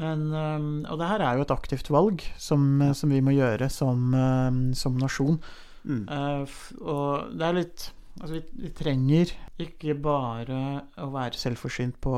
Men, 0.00 0.26
um, 0.34 0.70
og 0.90 0.98
det 0.98 1.08
her 1.08 1.22
er 1.22 1.38
jo 1.38 1.44
et 1.46 1.54
aktivt 1.54 1.90
valg 1.94 2.24
som, 2.40 2.82
som 2.98 3.12
vi 3.14 3.22
må 3.24 3.34
gjøre 3.36 3.70
som, 3.70 4.08
um, 4.14 4.64
som 4.76 4.96
nasjon. 4.98 5.38
Mm. 5.84 6.06
Uh, 6.08 6.56
og 6.82 7.36
det 7.38 7.46
er 7.48 7.62
litt 7.62 7.90
Altså, 8.14 8.36
vi, 8.36 8.62
vi 8.62 8.68
trenger 8.70 9.30
ikke 9.58 9.96
bare 9.98 10.58
å 11.02 11.08
være 11.10 11.38
selvforsynt 11.38 11.96
på 12.02 12.12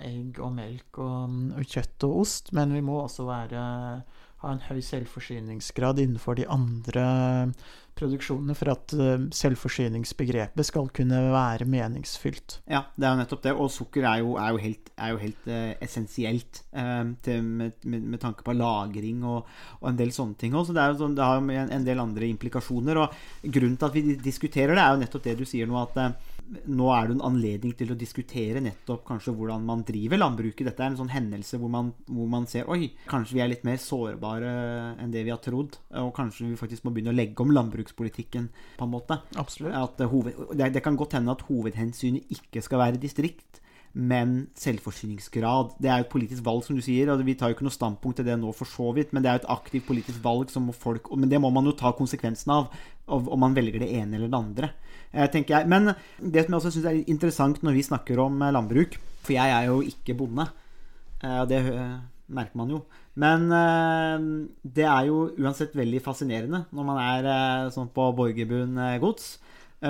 egg 0.00 0.38
og 0.40 0.54
melk 0.56 1.00
og, 1.04 1.34
og 1.58 1.66
kjøtt 1.68 2.06
og 2.08 2.22
ost, 2.22 2.52
men 2.56 2.72
vi 2.72 2.80
må 2.84 3.02
også 3.02 3.26
være, 3.28 3.64
ha 4.42 4.52
en 4.52 4.64
høy 4.68 4.80
selvforsyningsgrad 4.84 6.02
innenfor 6.02 6.38
de 6.38 6.48
andre 6.50 7.06
produksjonene 7.98 8.54
for 8.56 8.72
at 8.72 8.94
eh, 8.96 9.26
selvforsyningsbegrepet 9.36 10.66
skal 10.66 10.88
kunne 10.96 11.18
være 11.32 11.66
meningsfylt. 11.68 12.58
Ja, 12.70 12.86
det 12.96 13.06
er 13.06 13.14
jo 13.14 13.20
nettopp 13.20 13.42
det. 13.44 13.52
Og 13.52 13.70
sukker 13.72 14.06
er 14.08 14.22
jo, 14.22 14.34
er 14.40 14.54
jo 14.54 14.62
helt, 14.62 14.92
er 14.96 15.12
jo 15.12 15.20
helt 15.20 15.50
eh, 15.52 15.74
essensielt 15.84 16.62
eh, 16.72 17.04
til, 17.24 17.44
med, 17.44 17.76
med, 17.84 18.08
med 18.14 18.22
tanke 18.22 18.46
på 18.46 18.56
lagring 18.56 19.24
og, 19.28 19.48
og 19.80 19.90
en 19.90 20.00
del 20.00 20.14
sånne 20.14 20.38
ting. 20.40 20.56
også. 20.56 20.72
Så 20.72 20.78
det, 20.78 20.84
er 20.84 20.94
jo 20.94 21.00
sånn, 21.02 21.16
det 21.18 21.28
har 21.28 21.42
en, 21.42 21.74
en 21.78 21.88
del 21.88 22.02
andre 22.02 22.30
implikasjoner. 22.32 23.02
Og 23.04 23.50
grunnen 23.58 23.76
til 23.76 23.90
at 23.90 23.98
vi 23.98 24.16
diskuterer 24.24 24.74
det, 24.74 24.84
er 24.84 24.96
jo 24.96 25.02
nettopp 25.04 25.28
det 25.28 25.36
du 25.42 25.44
sier 25.48 25.68
nå, 25.68 25.76
at 25.84 26.00
eh, 26.00 26.31
nå 26.52 26.88
er 26.92 27.08
det 27.08 27.14
en 27.16 27.24
anledning 27.30 27.72
til 27.78 27.92
å 27.92 27.98
diskutere 27.98 28.60
nettopp 28.62 29.04
kanskje 29.08 29.34
hvordan 29.36 29.64
man 29.66 29.84
driver 29.88 30.20
landbruket. 30.20 30.66
Dette 30.68 30.84
er 30.84 30.92
en 30.92 30.98
sånn 31.00 31.12
hendelse 31.12 31.60
hvor 31.60 31.72
man, 31.72 31.92
hvor 32.08 32.28
man 32.30 32.46
ser 32.50 32.68
oi, 32.72 32.92
kanskje 33.10 33.38
vi 33.38 33.44
er 33.44 33.52
litt 33.52 33.64
mer 33.68 33.80
sårbare 33.80 34.52
enn 35.00 35.14
det 35.14 35.24
vi 35.26 35.32
har 35.32 35.40
trodd. 35.44 35.78
Og 36.02 36.12
kanskje 36.16 36.50
vi 36.50 36.60
faktisk 36.60 36.84
må 36.84 36.92
begynne 36.92 37.14
å 37.14 37.16
legge 37.16 37.44
om 37.44 37.54
landbrukspolitikken 37.54 38.50
på 38.78 38.88
en 38.88 38.92
måte. 38.92 39.20
Absolutt. 39.40 39.74
At 39.78 40.04
eh, 40.04 40.12
hoved, 40.12 40.44
det, 40.58 40.72
det 40.76 40.84
kan 40.84 40.98
godt 41.00 41.16
hende 41.18 41.34
at 41.34 41.46
hovedhensynet 41.48 42.32
ikke 42.36 42.64
skal 42.64 42.84
være 42.84 43.00
distrikt, 43.02 43.62
men 43.92 44.46
selvforsyningsgrad. 44.56 45.74
Det 45.82 45.90
er 45.90 46.00
jo 46.00 46.06
et 46.06 46.12
politisk 46.12 46.44
valg, 46.46 46.64
som 46.64 46.76
du 46.76 46.84
sier, 46.84 47.10
og 47.12 47.24
vi 47.26 47.36
tar 47.36 47.50
jo 47.50 47.58
ikke 47.58 47.66
noe 47.66 47.74
standpunkt 47.74 48.20
til 48.20 48.28
det 48.28 48.38
nå 48.40 48.52
for 48.56 48.68
så 48.68 48.88
vidt, 48.96 49.12
men 49.12 49.24
det 49.24 49.28
er 49.28 49.36
jo 49.36 49.42
et 49.44 49.52
aktivt 49.52 49.88
politisk 49.88 50.22
valg 50.24 50.52
som 50.52 50.70
folk 50.72 51.10
Men 51.12 51.28
det 51.28 51.40
må 51.40 51.50
man 51.52 51.68
jo 51.68 51.76
ta 51.76 51.92
konsekvensen 51.96 52.54
av 52.54 52.72
om 53.12 53.40
man 53.40 53.54
velger 53.54 53.82
det 53.82 53.90
ene 53.98 54.16
eller 54.16 54.30
det 54.30 54.38
andre. 54.38 54.70
Eh, 55.12 55.28
tenker 55.28 55.58
jeg. 55.58 55.68
Men 55.68 55.92
det 56.18 56.46
som 56.46 56.54
jeg 56.54 56.58
også 56.58 56.72
syns 56.72 56.88
er 56.88 57.02
interessant 57.04 57.62
når 57.64 57.76
vi 57.76 57.84
snakker 57.84 58.20
om 58.22 58.40
eh, 58.40 58.52
landbruk, 58.54 58.96
for 59.22 59.36
jeg 59.36 59.52
er 59.52 59.68
jo 59.68 59.82
ikke 59.84 60.16
bonde, 60.18 60.48
eh, 61.22 61.38
og 61.42 61.48
det 61.52 61.60
merker 62.32 62.56
man 62.58 62.72
jo. 62.72 62.82
Men 63.20 63.50
det 64.64 64.86
er 64.88 65.08
jo 65.10 65.26
uansett 65.36 65.74
veldig 65.76 65.98
fascinerende 66.00 66.62
når 66.72 66.86
man 66.88 67.00
er 67.02 67.26
sånn 67.74 67.90
på 67.92 68.06
Borgerbunn 68.16 68.78
eh, 68.80 69.00
gods 69.02 69.34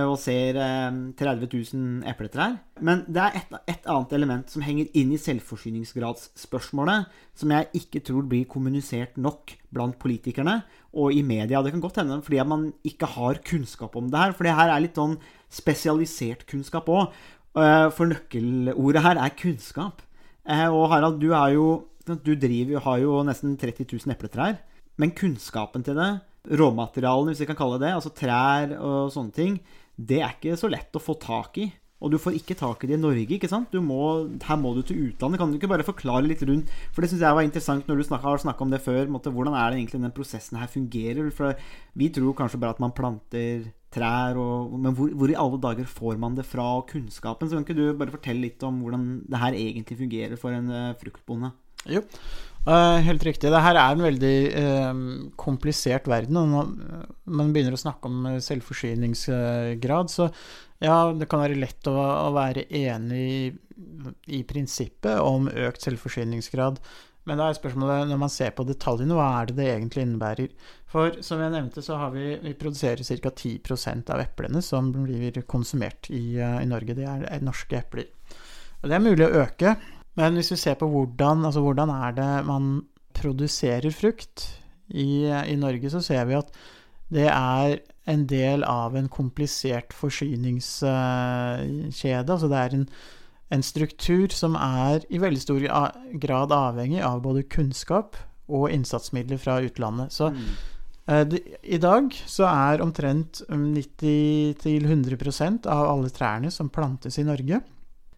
og 0.01 0.15
ser 0.21 0.57
eh, 0.57 1.01
30 1.19 1.49
000 1.53 2.07
epletrær. 2.09 2.55
Men 2.81 3.03
det 3.09 3.21
er 3.21 3.37
et, 3.41 3.57
et 3.75 3.89
annet 3.93 4.15
element 4.17 4.49
som 4.49 4.65
henger 4.65 4.89
inn 4.97 5.13
i 5.13 5.21
selvforsyningsgradsspørsmålet, 5.21 7.11
som 7.37 7.53
jeg 7.53 7.69
ikke 7.83 8.01
tror 8.09 8.25
blir 8.31 8.49
kommunisert 8.49 9.19
nok 9.21 9.53
blant 9.73 9.99
politikerne 10.01 10.63
og 10.93 11.13
i 11.13 11.21
media. 11.27 11.61
Det 11.63 11.75
kan 11.75 11.85
godt 11.85 12.01
hende 12.01 12.23
fordi 12.25 12.41
man 12.49 12.71
ikke 12.89 13.11
har 13.19 13.43
kunnskap 13.45 13.97
om 14.01 14.09
det 14.13 14.23
her. 14.23 14.33
For 14.37 14.49
det 14.49 14.57
her 14.57 14.73
er 14.73 14.85
litt 14.85 14.97
sånn 14.97 15.19
spesialisert 15.53 16.47
kunnskap 16.49 16.89
òg. 16.93 17.13
For 17.53 18.09
nøkkelordet 18.09 19.05
her 19.05 19.21
er 19.21 19.37
kunnskap. 19.37 20.01
Eh, 20.49 20.67
Og 20.69 20.89
Harald, 20.91 21.21
du, 21.21 21.31
jo, 21.53 21.67
du 22.07 22.35
driver, 22.35 22.81
har 22.81 22.99
jo 22.99 23.23
nesten 23.27 23.57
30 23.61 23.87
000 23.93 24.15
epletrær. 24.17 24.59
Men 24.97 25.15
kunnskapen 25.17 25.85
til 25.85 25.97
det, 25.97 26.11
råmaterialene 26.51 27.33
hvis 27.33 27.45
vi 27.45 27.49
kan 27.49 27.59
kalle 27.59 27.79
det 27.79 27.87
det, 27.87 27.95
altså 27.97 28.11
trær 28.17 28.75
og 28.77 29.13
sånne 29.15 29.35
ting, 29.37 29.61
det 29.97 30.23
er 30.23 30.35
ikke 30.35 30.59
så 30.59 30.71
lett 30.73 30.97
å 30.97 31.03
få 31.03 31.17
tak 31.21 31.59
i. 31.63 31.69
Og 32.03 32.11
du 32.11 32.19
får 32.19 32.35
ikke 32.35 32.57
tak 32.59 32.83
i 32.83 32.89
det 32.91 32.97
i 32.97 33.01
Norge. 33.01 33.37
ikke 33.37 33.51
sant? 33.51 33.75
Må, 33.79 34.01
her 34.43 34.59
må 34.59 34.73
du 34.75 34.83
til 34.83 35.05
utlandet. 35.07 35.39
Kan 35.39 35.53
du 35.53 35.59
ikke 35.59 35.71
bare 35.71 35.87
forklare 35.87 36.27
litt 36.27 36.43
rundt 36.49 36.71
For 36.91 37.05
det 37.05 37.13
syns 37.13 37.23
jeg 37.23 37.37
var 37.39 37.47
interessant 37.47 37.87
når 37.87 38.01
du 38.01 38.07
snakket, 38.09 38.27
har 38.27 38.43
snakka 38.43 38.67
om 38.67 38.73
det 38.75 38.83
før. 38.83 39.07
Måtte, 39.13 39.31
hvordan 39.31 39.55
er 39.55 39.71
det 39.71 39.79
egentlig 39.79 40.03
den 40.03 40.17
prosessen 40.17 40.59
her 40.59 40.71
fungerer? 40.73 41.31
For 41.31 41.55
vi 41.99 42.11
tror 42.11 42.35
kanskje 42.39 42.59
bare 42.63 42.75
at 42.75 42.83
man 42.83 42.95
planter 42.97 43.71
trær, 43.93 44.39
og, 44.41 44.73
men 44.81 44.95
hvor, 44.97 45.11
hvor 45.21 45.31
i 45.31 45.37
alle 45.39 45.59
dager 45.61 45.89
får 45.89 46.17
man 46.21 46.37
det 46.39 46.47
fra 46.49 46.65
og 46.81 46.87
kunnskapen? 46.91 47.49
Så 47.49 47.59
kan 47.59 47.67
ikke 47.67 47.79
du 47.79 47.99
bare 48.01 48.15
fortelle 48.15 48.49
litt 48.49 48.65
om 48.67 48.81
hvordan 48.83 49.11
det 49.29 49.43
her 49.43 49.59
egentlig 49.59 49.99
fungerer 50.01 50.41
for 50.41 50.57
en 50.57 50.73
uh, 50.73 50.95
fruktbonde? 50.99 51.53
Jo, 51.93 52.01
uh, 52.67 52.99
helt 53.05 53.25
riktig. 53.27 53.51
Det 53.53 53.63
her 53.63 53.79
er 53.79 53.95
en 53.95 54.07
veldig 54.07 54.37
uh, 54.57 55.05
komplisert 55.39 56.09
verden. 56.11 56.41
Og 56.41 56.51
når 56.51 56.73
man 57.31 57.52
begynner 57.55 57.76
å 57.76 57.81
snakke 57.81 58.11
om 58.11 58.26
eh, 58.31 58.41
selvforsyningsgrad, 58.43 60.11
så 60.11 60.29
ja, 60.83 60.97
det 61.14 61.29
kan 61.31 61.45
være 61.45 61.61
lett 61.61 61.87
å, 61.91 61.95
å 61.95 62.33
være 62.35 62.67
enig 62.67 63.23
i, 63.23 63.41
i 64.38 64.43
prinsippet 64.49 65.21
om 65.23 65.47
økt 65.49 65.87
selvforsyningsgrad. 65.87 66.81
Men 67.31 67.38
da 67.38 67.47
er 67.47 67.55
spørsmålet, 67.55 68.09
når 68.11 68.19
man 68.19 68.33
ser 68.35 68.50
på 68.57 68.64
detaljene, 68.67 69.14
hva 69.14 69.29
er 69.38 69.50
det 69.50 69.61
det 69.61 69.69
egentlig 69.71 70.02
innebærer? 70.09 70.55
For 70.91 71.21
som 71.23 71.38
jeg 71.38 71.55
nevnte, 71.55 71.85
så 71.87 72.00
har 72.00 72.11
vi, 72.14 72.33
vi 72.43 72.57
produserer 72.59 72.99
ca. 73.23 73.31
10% 73.31 74.11
av 74.11 74.25
eplene 74.25 74.62
som 74.64 74.91
blir 74.97 75.38
konsumert 75.47 76.11
i, 76.11 76.41
i 76.43 76.67
Norge. 76.67 76.97
Det 76.99 77.07
er, 77.07 77.29
er 77.31 77.47
norske 77.47 77.79
epler. 77.79 78.11
Og 78.83 78.91
det 78.91 78.99
er 78.99 79.05
mulig 79.05 79.29
å 79.29 79.45
øke, 79.45 79.76
men 80.19 80.35
hvis 80.37 80.50
vi 80.52 80.59
ser 80.64 80.75
på 80.81 80.88
hvordan, 80.91 81.47
altså 81.47 81.62
hvordan 81.62 81.95
er 81.95 82.19
det 82.19 82.31
man 82.49 82.73
produserer 83.14 83.95
frukt 83.95 84.49
i, 84.91 85.31
i 85.31 85.57
Norge, 85.57 85.93
så 85.95 86.02
ser 86.02 86.26
vi 86.26 86.37
at 86.37 86.50
det 87.12 87.28
er 87.28 87.81
en 88.11 88.25
del 88.26 88.64
av 88.66 88.97
en 88.99 89.09
komplisert 89.12 89.92
forsyningskjede. 89.95 92.33
Altså 92.33 92.49
det 92.50 92.59
er 92.59 92.75
en, 92.76 92.88
en 93.52 93.62
struktur 93.62 94.28
som 94.35 94.57
er 94.59 95.04
i 95.12 95.19
veldig 95.23 95.42
stor 95.45 95.61
grad 96.23 96.52
avhengig 96.57 97.02
av 97.07 97.21
både 97.25 97.45
kunnskap 97.52 98.16
og 98.52 98.71
innsatsmidler 98.75 99.38
fra 99.40 99.61
utlandet. 99.64 100.12
Så 100.12 100.31
Mm. 100.33 100.38
eh, 101.09 101.25
i 101.62 101.78
dag 101.78 102.12
så 102.26 102.45
er 102.49 102.83
omtrent 102.83 103.42
90-100% 103.49 105.66
av 105.66 105.87
alle 105.90 106.09
trærne 106.11 106.50
som 106.50 106.69
plantes 106.69 107.19
i 107.19 107.25
Norge, 107.25 107.61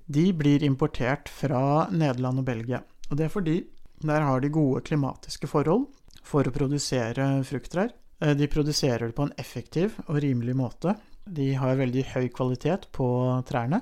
de 0.07 0.33
blir 0.33 0.63
importert 0.63 1.29
fra 1.29 1.89
Nederland 1.91 2.39
og 2.39 2.45
Belgia. 2.45 2.81
Og 3.11 3.17
det 3.17 3.25
er 3.25 3.29
fordi 3.33 3.65
der 4.05 4.21
har 4.21 4.41
de 4.41 4.49
gode 4.53 4.81
klimatiske 4.85 5.47
forhold 5.49 5.87
for 6.23 6.45
å 6.45 6.51
produsere 6.53 7.43
frukttrær. 7.45 7.91
Eh, 8.21 8.35
De 8.37 8.47
produserer 8.47 9.07
det 9.07 9.17
på 9.17 9.27
en 9.27 9.35
effektiv 9.39 9.99
og 10.07 10.21
rimelig 10.23 10.57
måte. 10.57 10.97
De 11.25 11.55
har 11.57 11.79
veldig 11.81 12.05
høy 12.15 12.29
kvalitet 12.29 12.89
på 12.93 13.07
trærne, 13.49 13.81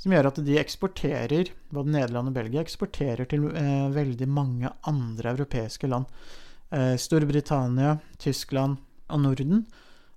som 0.00 0.12
gjør 0.12 0.30
at 0.30 0.40
de 0.44 0.58
eksporterer, 0.60 1.50
både 1.72 1.92
Nederland 1.92 2.30
og 2.30 2.36
Belgia, 2.36 2.62
eksporterer 2.64 3.28
til 3.28 3.48
eh, 3.52 3.88
veldig 3.92 4.28
mange 4.28 4.70
andre 4.88 5.34
europeiske 5.34 5.88
land. 5.88 6.08
Eh, 6.72 6.94
Storbritannia, 7.00 7.98
Tyskland 8.20 8.78
og 9.10 9.22
Norden. 9.24 9.64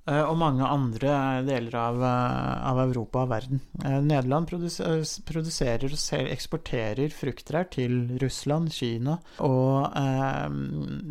Eh, 0.08 0.22
Og 0.24 0.38
mange 0.38 0.66
andre 0.68 1.44
deler 1.48 1.76
av, 1.76 2.02
eh, 2.04 2.68
av 2.72 2.80
Europa 2.88 3.24
og 3.24 3.30
verden. 3.30 3.62
Eh, 3.84 4.00
Nederland 4.02 4.48
produs- 4.50 5.22
produserer 5.26 5.92
og 5.94 6.30
eksporterer 6.32 7.10
frukttrær 7.14 7.70
til 7.72 8.18
Russland, 8.22 8.72
Kina 8.72 9.18
og 9.40 9.92
eh, 9.96 10.50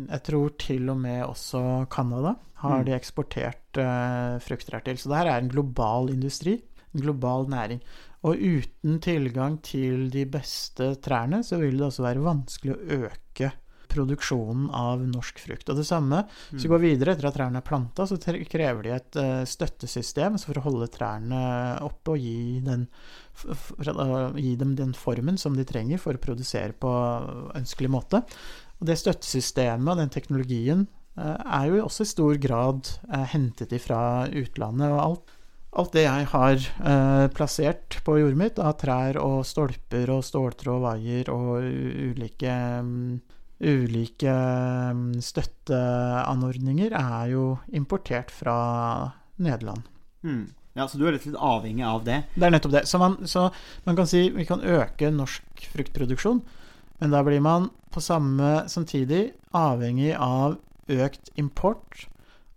jeg 0.09 0.23
tror 0.23 0.57
til 0.57 0.89
og 0.89 0.97
med 0.97 1.23
også 1.25 1.87
Canada 1.89 2.35
har 2.63 2.79
Mm. 2.79 2.85
de 2.85 2.91
eksportert 2.95 3.77
eh, 3.77 4.39
frukttrær 4.39 4.83
til. 4.85 4.95
Så 4.95 5.09
det 5.09 5.17
her 5.17 5.27
er 5.33 5.41
en 5.41 5.49
global 5.49 6.09
industri, 6.09 6.61
en 6.95 7.01
global 7.01 7.47
næring. 7.49 7.81
Og 8.23 8.37
uten 8.39 9.01
tilgang 9.01 9.57
til 9.61 10.09
de 10.09 10.23
beste 10.25 10.95
trærne, 11.03 11.43
så 11.43 11.57
vil 11.59 11.75
det 11.75 11.87
også 11.89 12.03
være 12.05 12.23
vanskelig 12.23 12.71
å 12.71 13.09
øke 13.09 13.51
produksjonen 13.93 14.69
av 14.73 15.03
norsk 15.05 15.41
frukt. 15.45 15.69
Og 15.69 15.79
det 15.79 15.85
samme, 15.87 16.23
hvis 16.51 16.65
vi 16.65 16.71
går 16.71 16.81
videre 16.83 17.13
etter 17.13 17.29
at 17.29 17.37
trærne 17.37 17.61
er 17.61 17.67
planta, 17.67 18.07
så 18.09 18.17
krever 18.19 18.81
de 18.85 18.95
et 18.95 19.19
eh, 19.21 19.43
støttesystem 19.49 20.39
for 20.41 20.59
å 20.59 20.65
holde 20.65 20.89
trærne 20.93 21.43
oppe 21.85 22.15
og 22.15 22.25
gi, 22.25 22.59
den, 22.65 22.87
å 23.93 24.09
gi 24.37 24.55
dem 24.59 24.73
den 24.79 24.95
formen 24.97 25.39
som 25.41 25.57
de 25.57 25.67
trenger 25.67 26.01
for 26.01 26.17
å 26.17 26.23
produsere 26.23 26.75
på 26.75 26.91
ønskelig 27.59 27.93
måte. 27.93 28.23
Og 28.81 28.89
det 28.89 28.99
støttesystemet 29.01 29.93
og 29.93 30.01
den 30.01 30.13
teknologien 30.13 30.87
eh, 31.17 31.37
er 31.37 31.69
jo 31.69 31.85
også 31.85 32.07
i 32.07 32.11
stor 32.15 32.41
grad 32.41 32.91
hentet 33.33 33.75
ifra 33.77 34.27
utlandet. 34.33 34.89
og 34.89 35.01
alt 35.05 35.39
Alt 35.73 35.95
det 35.95 36.03
jeg 36.05 36.25
har 36.29 36.59
eh, 36.85 37.27
plassert 37.33 37.97
på 38.05 38.19
jordet 38.19 38.37
mitt 38.37 38.59
av 38.61 38.75
trær 38.77 39.17
og 39.21 39.39
stolper 39.47 40.11
og 40.13 40.21
ståltråd 40.25 40.75
og 40.75 40.83
vaier 40.83 41.31
og 41.33 41.65
ulike 42.13 42.57
mm, 42.85 43.15
ulike 43.63 44.33
mm, 44.93 45.21
støtteanordninger 45.23 46.93
er 46.97 47.31
jo 47.31 47.45
importert 47.75 48.31
fra 48.33 48.57
Nederland. 49.43 49.83
Mm. 50.23 50.45
Ja, 50.75 50.87
Så 50.89 50.97
du 50.97 51.05
er 51.05 51.13
litt, 51.13 51.27
avhengig 51.37 51.85
av 51.85 52.03
det? 52.05 52.23
Det 52.33 52.47
er 52.47 52.53
nettopp 52.55 52.73
det. 52.73 52.85
Så 52.89 52.97
man, 53.01 53.17
så 53.29 53.49
man 53.85 53.95
kan 53.97 54.07
si 54.09 54.29
vi 54.33 54.45
kan 54.49 54.63
øke 54.65 55.11
norsk 55.13 55.67
fruktproduksjon, 55.73 56.41
men 57.01 57.13
da 57.13 57.21
blir 57.25 57.41
man 57.45 57.69
på 57.93 58.01
samme 58.01 58.63
samtidig 58.71 59.33
avhengig 59.53 60.15
av 60.17 60.57
økt 60.89 61.29
import 61.39 62.07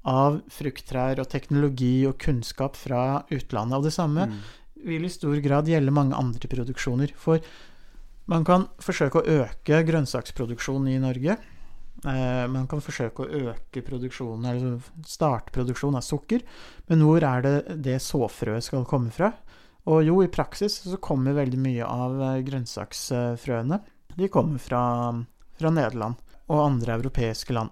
av 0.07 0.39
frukttrær 0.55 1.19
og 1.21 1.29
teknologi 1.29 2.07
og 2.09 2.17
kunnskap 2.23 2.77
fra 2.79 3.25
utlandet. 3.35 3.77
Og 3.81 3.85
det 3.89 3.93
samme 3.93 4.29
Mm. 4.31 4.39
vil 4.87 5.05
i 5.05 5.09
stor 5.11 5.37
grad 5.43 5.67
gjelde 5.67 5.91
mange 5.93 6.15
andre 6.15 6.49
produksjoner. 6.49 7.13
For 7.17 7.41
man 8.31 8.47
kan 8.47 8.67
forsøke 8.83 9.21
å 9.21 9.43
øke 9.45 9.83
grønnsaksproduksjonen 9.87 10.91
i 10.95 11.03
Norge. 11.03 11.37
Eh, 12.05 12.45
man 12.53 12.67
kan 12.71 12.83
forsøke 12.85 13.25
å 13.25 13.43
øke 13.51 13.83
produksjonen, 13.87 14.47
eller 14.51 15.07
starte 15.07 15.63
av 15.63 16.03
sukker. 16.05 16.43
Men 16.91 17.05
hvor 17.07 17.23
er 17.23 17.43
det 17.43 17.57
det 17.83 18.01
såfrøet 18.03 18.67
skal 18.67 18.85
komme 18.85 19.11
fra? 19.15 19.33
Og 19.87 20.03
jo, 20.03 20.21
i 20.23 20.31
praksis 20.33 20.81
så 20.83 20.99
kommer 20.99 21.39
veldig 21.39 21.59
mye 21.63 21.87
av 21.87 22.21
eh, 22.21 22.43
grønnsaksfrøene. 22.47 23.81
De 24.17 24.29
kommer 24.33 24.59
fra, 24.59 24.83
fra 25.59 25.71
Nederland 25.71 26.19
og 26.47 26.63
andre 26.65 26.99
europeiske 26.99 27.55
land. 27.55 27.71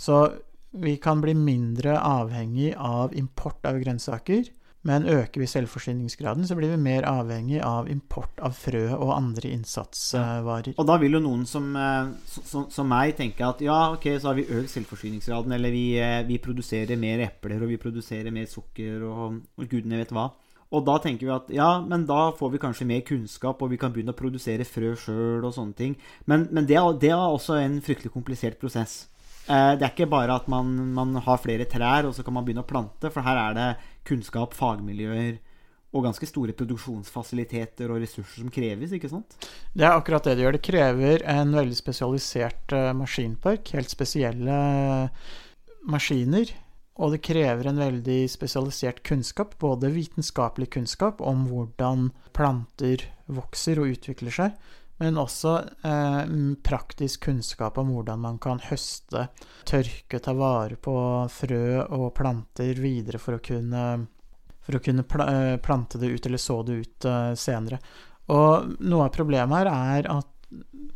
Så 0.00 0.22
vi 0.70 0.96
kan 1.02 1.20
bli 1.20 1.34
mindre 1.34 1.98
avhengig 1.98 2.72
av 2.78 3.14
import 3.18 3.64
av 3.66 3.80
grønnsaker. 3.82 4.48
Men 4.88 5.04
øker 5.04 5.42
vi 5.42 5.46
selvforsyningsgraden, 5.46 6.46
så 6.48 6.56
blir 6.56 6.70
vi 6.72 6.76
mer 6.80 7.02
avhengig 7.04 7.58
av 7.62 7.88
import 7.92 8.38
av 8.40 8.54
frø 8.56 8.86
og 8.96 9.10
andre 9.12 9.50
innsatsvarer. 9.52 10.72
Og 10.78 10.86
da 10.88 10.96
vil 11.02 11.12
jo 11.18 11.20
noen 11.20 11.46
som, 11.46 11.76
eh, 11.76 12.08
så- 12.26 12.70
som 12.72 12.88
meg 12.88 13.16
tenke 13.16 13.40
at 13.46 13.60
ja, 13.60 13.92
ok, 13.92 14.04
så 14.18 14.28
har 14.28 14.34
vi 14.34 14.44
økt 14.44 14.70
selvforsyningsgraden, 14.70 15.52
eller 15.52 15.70
vi, 15.70 15.98
eh, 15.98 16.22
vi 16.22 16.38
produserer 16.38 16.96
mer 16.98 17.18
epler, 17.26 17.60
og 17.62 17.68
vi 17.68 17.76
produserer 17.76 18.32
mer 18.32 18.46
sukker, 18.46 19.02
og, 19.04 19.42
og 19.58 19.68
gudene 19.68 19.98
vet 19.98 20.08
hva. 20.10 20.30
Og 20.72 20.84
da 20.86 20.98
tenker 20.98 21.26
vi 21.26 21.34
at 21.34 21.48
ja, 21.50 21.80
men 21.82 22.06
da 22.06 22.30
får 22.32 22.52
vi 22.52 22.58
kanskje 22.58 22.86
mer 22.86 23.00
kunnskap, 23.02 23.60
og 23.60 23.70
vi 23.70 23.76
kan 23.76 23.92
begynne 23.92 24.14
å 24.14 24.16
produsere 24.16 24.64
frø 24.64 24.94
sjøl 24.96 25.44
og 25.44 25.52
sånne 25.52 25.74
ting. 25.76 25.96
Men, 26.26 26.48
men 26.52 26.64
det, 26.64 26.76
det 27.00 27.10
er 27.10 27.16
også 27.16 27.60
en 27.62 27.80
fryktelig 27.82 28.12
komplisert 28.12 28.58
prosess. 28.58 29.08
Eh, 29.48 29.74
Det 29.76 29.82
er 29.82 29.90
ikke 29.90 30.08
bare 30.08 30.30
at 30.36 30.46
man, 30.48 30.94
man 30.94 31.14
har 31.16 31.36
flere 31.38 31.64
trær, 31.66 32.06
og 32.06 32.14
så 32.14 32.22
kan 32.24 32.32
man 32.34 32.44
begynne 32.44 32.62
å 32.62 32.68
plante, 32.68 33.10
for 33.10 33.20
her 33.22 33.36
er 33.50 33.54
det 33.54 33.76
kunnskap, 34.08 34.56
fagmiljøer 34.56 35.38
og 35.90 36.06
ganske 36.06 36.26
store 36.28 36.54
produksjonsfasiliteter 36.54 37.90
og 37.90 37.98
ressurser 38.04 38.44
som 38.44 38.50
kreves, 38.54 38.92
ikke 38.94 39.10
sant? 39.10 39.34
Det 39.74 39.86
er 39.86 39.96
akkurat 39.96 40.26
det 40.26 40.36
det 40.38 40.44
gjør. 40.44 40.56
Det 40.56 40.66
krever 40.68 41.24
en 41.32 41.54
veldig 41.56 41.78
spesialisert 41.78 42.74
eh, 42.76 42.90
maskinpark, 42.94 43.72
helt 43.74 43.90
spesielle 43.90 44.58
eh, 44.70 45.30
maskiner. 45.90 46.52
Og 47.00 47.14
det 47.14 47.22
krever 47.24 47.70
en 47.70 47.80
veldig 47.80 48.20
spesialisert 48.30 49.00
kunnskap, 49.06 49.56
både 49.62 49.90
vitenskapelig 49.94 50.68
kunnskap 50.76 51.22
om 51.24 51.46
hvordan 51.48 52.10
planter 52.36 53.06
vokser 53.30 53.80
og 53.80 53.94
utvikler 53.94 54.34
seg, 54.34 54.58
men 55.00 55.16
også 55.16 55.54
eh, 55.88 56.32
praktisk 56.62 57.24
kunnskap 57.24 57.78
om 57.80 57.92
hvordan 57.94 58.20
man 58.20 58.38
kan 58.42 58.60
høste, 58.60 59.28
tørke, 59.68 60.20
ta 60.20 60.34
vare 60.36 60.76
på 60.76 60.94
frø 61.32 61.62
og 61.86 62.10
planter 62.18 62.76
videre 62.80 63.20
for 63.22 63.38
å 63.38 63.44
kunne, 63.44 63.84
for 64.60 64.76
å 64.76 64.82
kunne 64.84 65.06
pla 65.08 65.28
eh, 65.32 65.56
plante 65.62 66.00
det 66.02 66.12
ut 66.12 66.28
eller 66.28 66.42
så 66.42 66.58
det 66.68 66.76
ut 66.82 67.08
eh, 67.08 67.32
senere. 67.32 67.80
Og 68.30 68.76
noe 68.84 69.08
av 69.08 69.14
problemet 69.16 69.62
her 69.62 69.72
er 69.72 70.10
at 70.18 70.36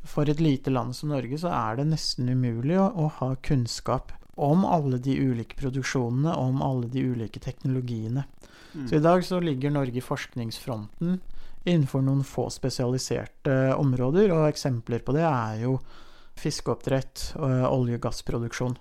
for 0.05 0.29
et 0.29 0.43
lite 0.43 0.73
land 0.75 0.93
som 0.97 1.15
Norge 1.15 1.39
så 1.41 1.49
er 1.55 1.81
det 1.81 1.89
nesten 1.89 2.29
umulig 2.29 2.77
å, 2.77 2.91
å 2.91 3.09
ha 3.23 3.33
kunnskap 3.41 4.13
om 4.35 4.67
alle 4.67 4.99
de 4.99 5.15
ulike 5.17 5.57
produksjonene, 5.57 6.35
om 6.35 6.61
alle 6.63 6.91
de 6.93 7.07
ulike 7.07 7.41
teknologiene. 7.41 8.27
Mm. 8.75 8.89
Så 8.89 8.99
i 8.99 9.05
dag 9.05 9.25
så 9.25 9.41
ligger 9.41 9.73
Norge 9.73 9.97
i 9.97 10.05
forskningsfronten 10.05 11.21
innenfor 11.65 12.05
noen 12.05 12.25
få 12.27 12.49
spesialiserte 12.53 13.75
områder, 13.77 14.33
og 14.35 14.49
eksempler 14.51 15.05
på 15.05 15.15
det 15.17 15.25
er 15.27 15.63
jo 15.65 15.79
fiskeoppdrett 16.39 17.31
og 17.39 17.55
olje- 17.71 17.99
og 17.99 18.05
gassproduksjon. 18.05 18.77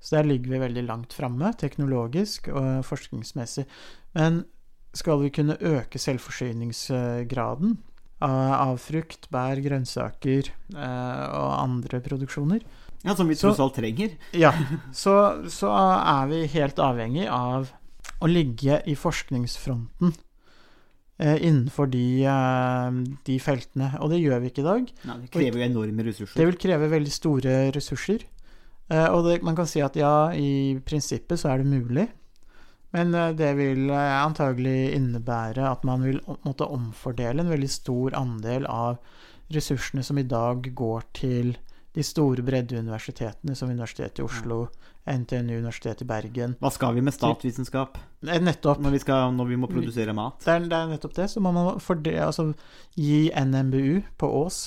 Så 0.00 0.18
der 0.18 0.28
ligger 0.28 0.54
vi 0.54 0.62
veldig 0.62 0.84
langt 0.86 1.16
framme, 1.16 1.52
teknologisk 1.58 2.48
og 2.52 2.84
forskningsmessig. 2.86 3.66
Men 4.16 4.44
skal 4.96 5.20
vi 5.22 5.32
kunne 5.34 5.58
øke 5.60 6.00
selvforsyningsgraden 6.00 7.76
av, 8.24 8.78
frukt, 8.80 9.28
bær, 9.32 9.60
grønnsaker 9.60 10.48
eh, 10.48 11.24
og 11.36 11.50
andre 11.60 12.00
produksjoner, 12.04 12.64
Ja, 13.04 13.14
Som 13.14 13.28
vi 13.28 13.36
tross 13.36 13.60
alt 13.60 13.76
trenger. 13.76 14.16
ja, 14.44 14.50
så, 14.90 15.44
så 15.52 15.68
er 15.70 16.30
vi 16.30 16.46
helt 16.56 16.80
avhengig 16.82 17.28
av 17.30 17.68
å 18.18 18.26
ligge 18.26 18.80
i 18.88 18.96
forskningsfronten 18.98 20.14
innenfor 21.16 21.88
de, 21.88 22.06
eh, 22.28 22.96
de 23.24 23.38
feltene. 23.40 23.92
Og 24.04 24.10
det 24.12 24.20
gjør 24.20 24.42
vi 24.42 24.50
ikke 24.52 24.64
i 24.64 24.70
dag. 24.70 24.90
Nei, 25.08 25.18
det 25.22 25.30
krever 25.32 25.62
jo 25.62 25.68
enorme 25.70 26.04
ressurser. 26.10 26.36
Det 26.36 26.48
vil 26.50 26.58
kreve 26.60 26.90
veldig 26.92 27.14
store 27.14 27.58
ressurser. 27.76 28.26
Eh, 28.92 29.08
og 29.10 29.26
det, 29.26 29.40
man 29.42 29.56
kan 29.58 29.66
si 29.68 29.82
at 29.82 29.96
ja, 29.98 30.30
i 30.30 30.78
prinsippet 30.86 31.40
så 31.40 31.52
er 31.52 31.62
det 31.62 31.70
mulig. 31.72 32.06
Men 32.94 33.14
eh, 33.14 33.32
det 33.38 33.52
vil 33.58 33.90
eh, 33.90 34.16
antagelig 34.22 34.92
innebære 34.96 35.66
at 35.72 35.86
man 35.88 36.04
vil 36.06 36.20
måtte 36.46 36.68
omfordele 36.70 37.42
en 37.42 37.52
veldig 37.52 37.70
stor 37.70 38.16
andel 38.18 38.68
av 38.70 39.00
ressursene 39.54 40.04
som 40.06 40.18
i 40.18 40.26
dag 40.26 40.68
går 40.74 41.08
til 41.16 41.56
de 41.96 42.04
store 42.04 42.44
breddeuniversitetene, 42.44 43.54
som 43.56 43.70
Universitetet 43.72 44.20
i 44.20 44.26
Oslo, 44.26 44.66
NTNU, 45.06 45.58
Universitetet 45.60 46.02
i 46.02 46.08
Bergen. 46.08 46.56
Hva 46.62 46.70
skal 46.74 46.96
vi 46.96 47.04
med 47.04 47.14
statsvitenskap 47.14 47.98
Nettopp. 48.26 48.80
når 48.82 48.96
vi, 48.96 49.00
skal, 49.04 49.30
når 49.36 49.50
vi 49.52 49.58
må 49.60 49.70
produsere 49.70 50.14
mat? 50.16 50.40
Det 50.42 50.50
er, 50.50 50.66
det 50.66 50.78
er 50.78 50.90
nettopp 50.90 51.14
det. 51.18 51.28
Så 51.30 51.42
må 51.44 51.52
man 51.54 51.78
fordre, 51.82 52.16
altså, 52.26 52.48
gi 52.98 53.28
NMBU 53.30 54.02
på 54.18 54.30
Ås 54.42 54.66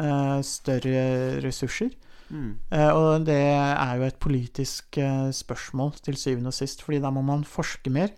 uh, 0.00 0.40
større 0.46 1.04
ressurser. 1.44 1.94
Mm. 2.26 2.56
Uh, 2.72 2.90
og 2.90 3.26
det 3.28 3.38
er 3.38 3.92
jo 4.00 4.08
et 4.08 4.18
politisk 4.22 4.98
uh, 4.98 5.30
spørsmål 5.34 5.94
til 6.02 6.18
syvende 6.18 6.50
og 6.50 6.58
sist, 6.58 6.82
fordi 6.82 7.00
da 7.04 7.12
må 7.14 7.22
man 7.26 7.46
forske 7.46 7.92
mer, 7.92 8.10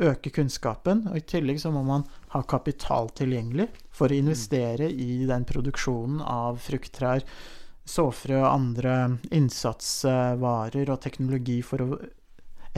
øke 0.00 0.30
kunnskapen, 0.32 1.04
og 1.10 1.18
i 1.18 1.26
tillegg 1.28 1.58
så 1.60 1.68
må 1.68 1.82
man 1.84 2.06
ha 2.32 2.40
kapital 2.48 3.10
tilgjengelig 3.12 3.68
for 3.92 4.08
å 4.08 4.16
investere 4.16 4.88
i 4.88 5.26
den 5.28 5.44
produksjonen 5.44 6.22
av 6.24 6.62
frukttrær, 6.64 7.26
såfrø 7.88 8.38
og 8.40 8.50
andre 8.52 8.96
innsatsvarer 9.34 10.92
og 10.92 11.00
teknologi 11.02 11.60
for 11.66 11.84
å 11.84 11.98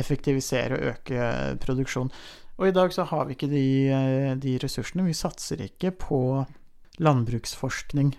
effektivisere 0.00 0.78
og 0.78 0.88
øke 0.94 1.28
produksjon. 1.62 2.10
Og 2.58 2.68
i 2.68 2.74
dag 2.74 2.92
så 2.94 3.06
har 3.10 3.26
vi 3.26 3.34
ikke 3.34 3.50
de, 3.50 3.66
de 4.42 4.56
ressursene. 4.62 5.06
Vi 5.06 5.16
satser 5.16 5.62
ikke 5.64 5.90
på 5.98 6.20
landbruksforskning. 7.02 8.14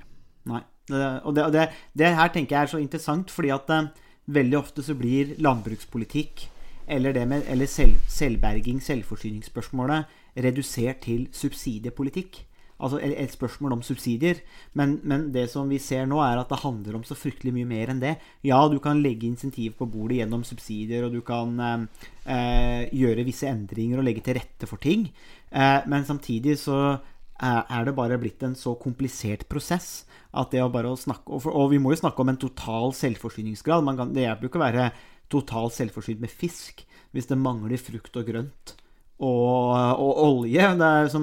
Nei. 0.52 0.64
Og 0.92 1.34
det, 1.34 1.44
og 1.46 1.54
det, 1.54 1.70
det 1.98 2.12
her 2.14 2.30
tenker 2.30 2.56
jeg 2.56 2.68
er 2.68 2.72
så 2.76 2.82
interessant, 2.82 3.32
fordi 3.34 3.50
at 3.56 3.72
eh, 3.74 3.88
veldig 4.36 4.58
ofte 4.60 4.84
så 4.86 4.94
blir 4.98 5.34
landbrukspolitikk 5.42 6.50
eller 6.86 7.18
med 7.26 7.48
eller 7.50 7.66
selv, 7.66 7.98
selvberging, 8.12 8.84
selvforsyningsspørsmålet, 8.86 10.06
redusert 10.38 11.02
til 11.08 11.26
subsidiepolitikk. 11.34 12.44
Altså 12.76 13.00
et, 13.00 13.32
spørsmål 13.32 13.78
om 13.78 13.84
subsidier. 13.86 14.42
Men, 14.76 14.98
men 15.08 15.30
det 15.32 15.48
som 15.54 15.70
vi 15.72 15.80
ser 15.80 16.08
nå, 16.10 16.20
er 16.24 16.42
at 16.42 16.52
det 16.52 16.60
handler 16.60 16.98
om 17.00 17.06
så 17.08 17.16
fryktelig 17.16 17.54
mye 17.56 17.70
mer 17.70 17.94
enn 17.94 18.02
det. 18.04 18.16
Ja, 18.44 18.60
du 18.72 18.78
kan 18.84 19.00
legge 19.04 19.30
insentiv 19.30 19.78
på 19.80 19.88
bordet 19.88 20.20
gjennom 20.20 20.44
subsidier, 20.48 21.08
og 21.08 21.16
du 21.16 21.22
kan 21.26 21.56
eh, 21.64 22.06
eh, 22.36 22.82
gjøre 22.96 23.26
visse 23.28 23.48
endringer 23.48 24.02
og 24.02 24.08
legge 24.10 24.26
til 24.26 24.40
rette 24.40 24.68
for 24.70 24.82
ting. 24.84 25.08
Eh, 25.56 25.80
men 25.88 26.08
samtidig 26.08 26.58
så 26.60 26.80
eh, 26.92 27.64
er 27.64 27.88
det 27.88 27.96
bare 27.96 28.20
blitt 28.20 28.44
en 28.44 28.58
så 28.60 28.76
komplisert 28.82 29.48
prosess 29.52 30.04
at 30.36 30.52
det 30.52 30.60
å 30.60 30.72
bare 30.72 30.92
snakke 31.00 31.32
Og, 31.32 31.70
vi 31.72 31.80
må 31.80 31.94
jo 31.94 32.02
snakke 32.04 32.20
om 32.22 32.34
en 32.34 32.42
total 32.42 32.92
selvforsyningsgrad. 32.98 33.88
Kan, 33.96 34.12
det 34.12 34.28
hjelper 34.28 34.44
jo 34.44 34.52
ikke 34.52 34.60
å 34.60 34.68
være 34.68 34.90
totalt 35.32 35.78
selvforsynt 35.78 36.20
med 36.22 36.34
fisk 36.34 36.84
hvis 37.16 37.30
det 37.32 37.40
mangler 37.40 37.80
frukt 37.80 38.18
og 38.20 38.28
grønt 38.28 38.76
og, 39.20 39.72
og 40.02 40.20
olje. 40.26 40.68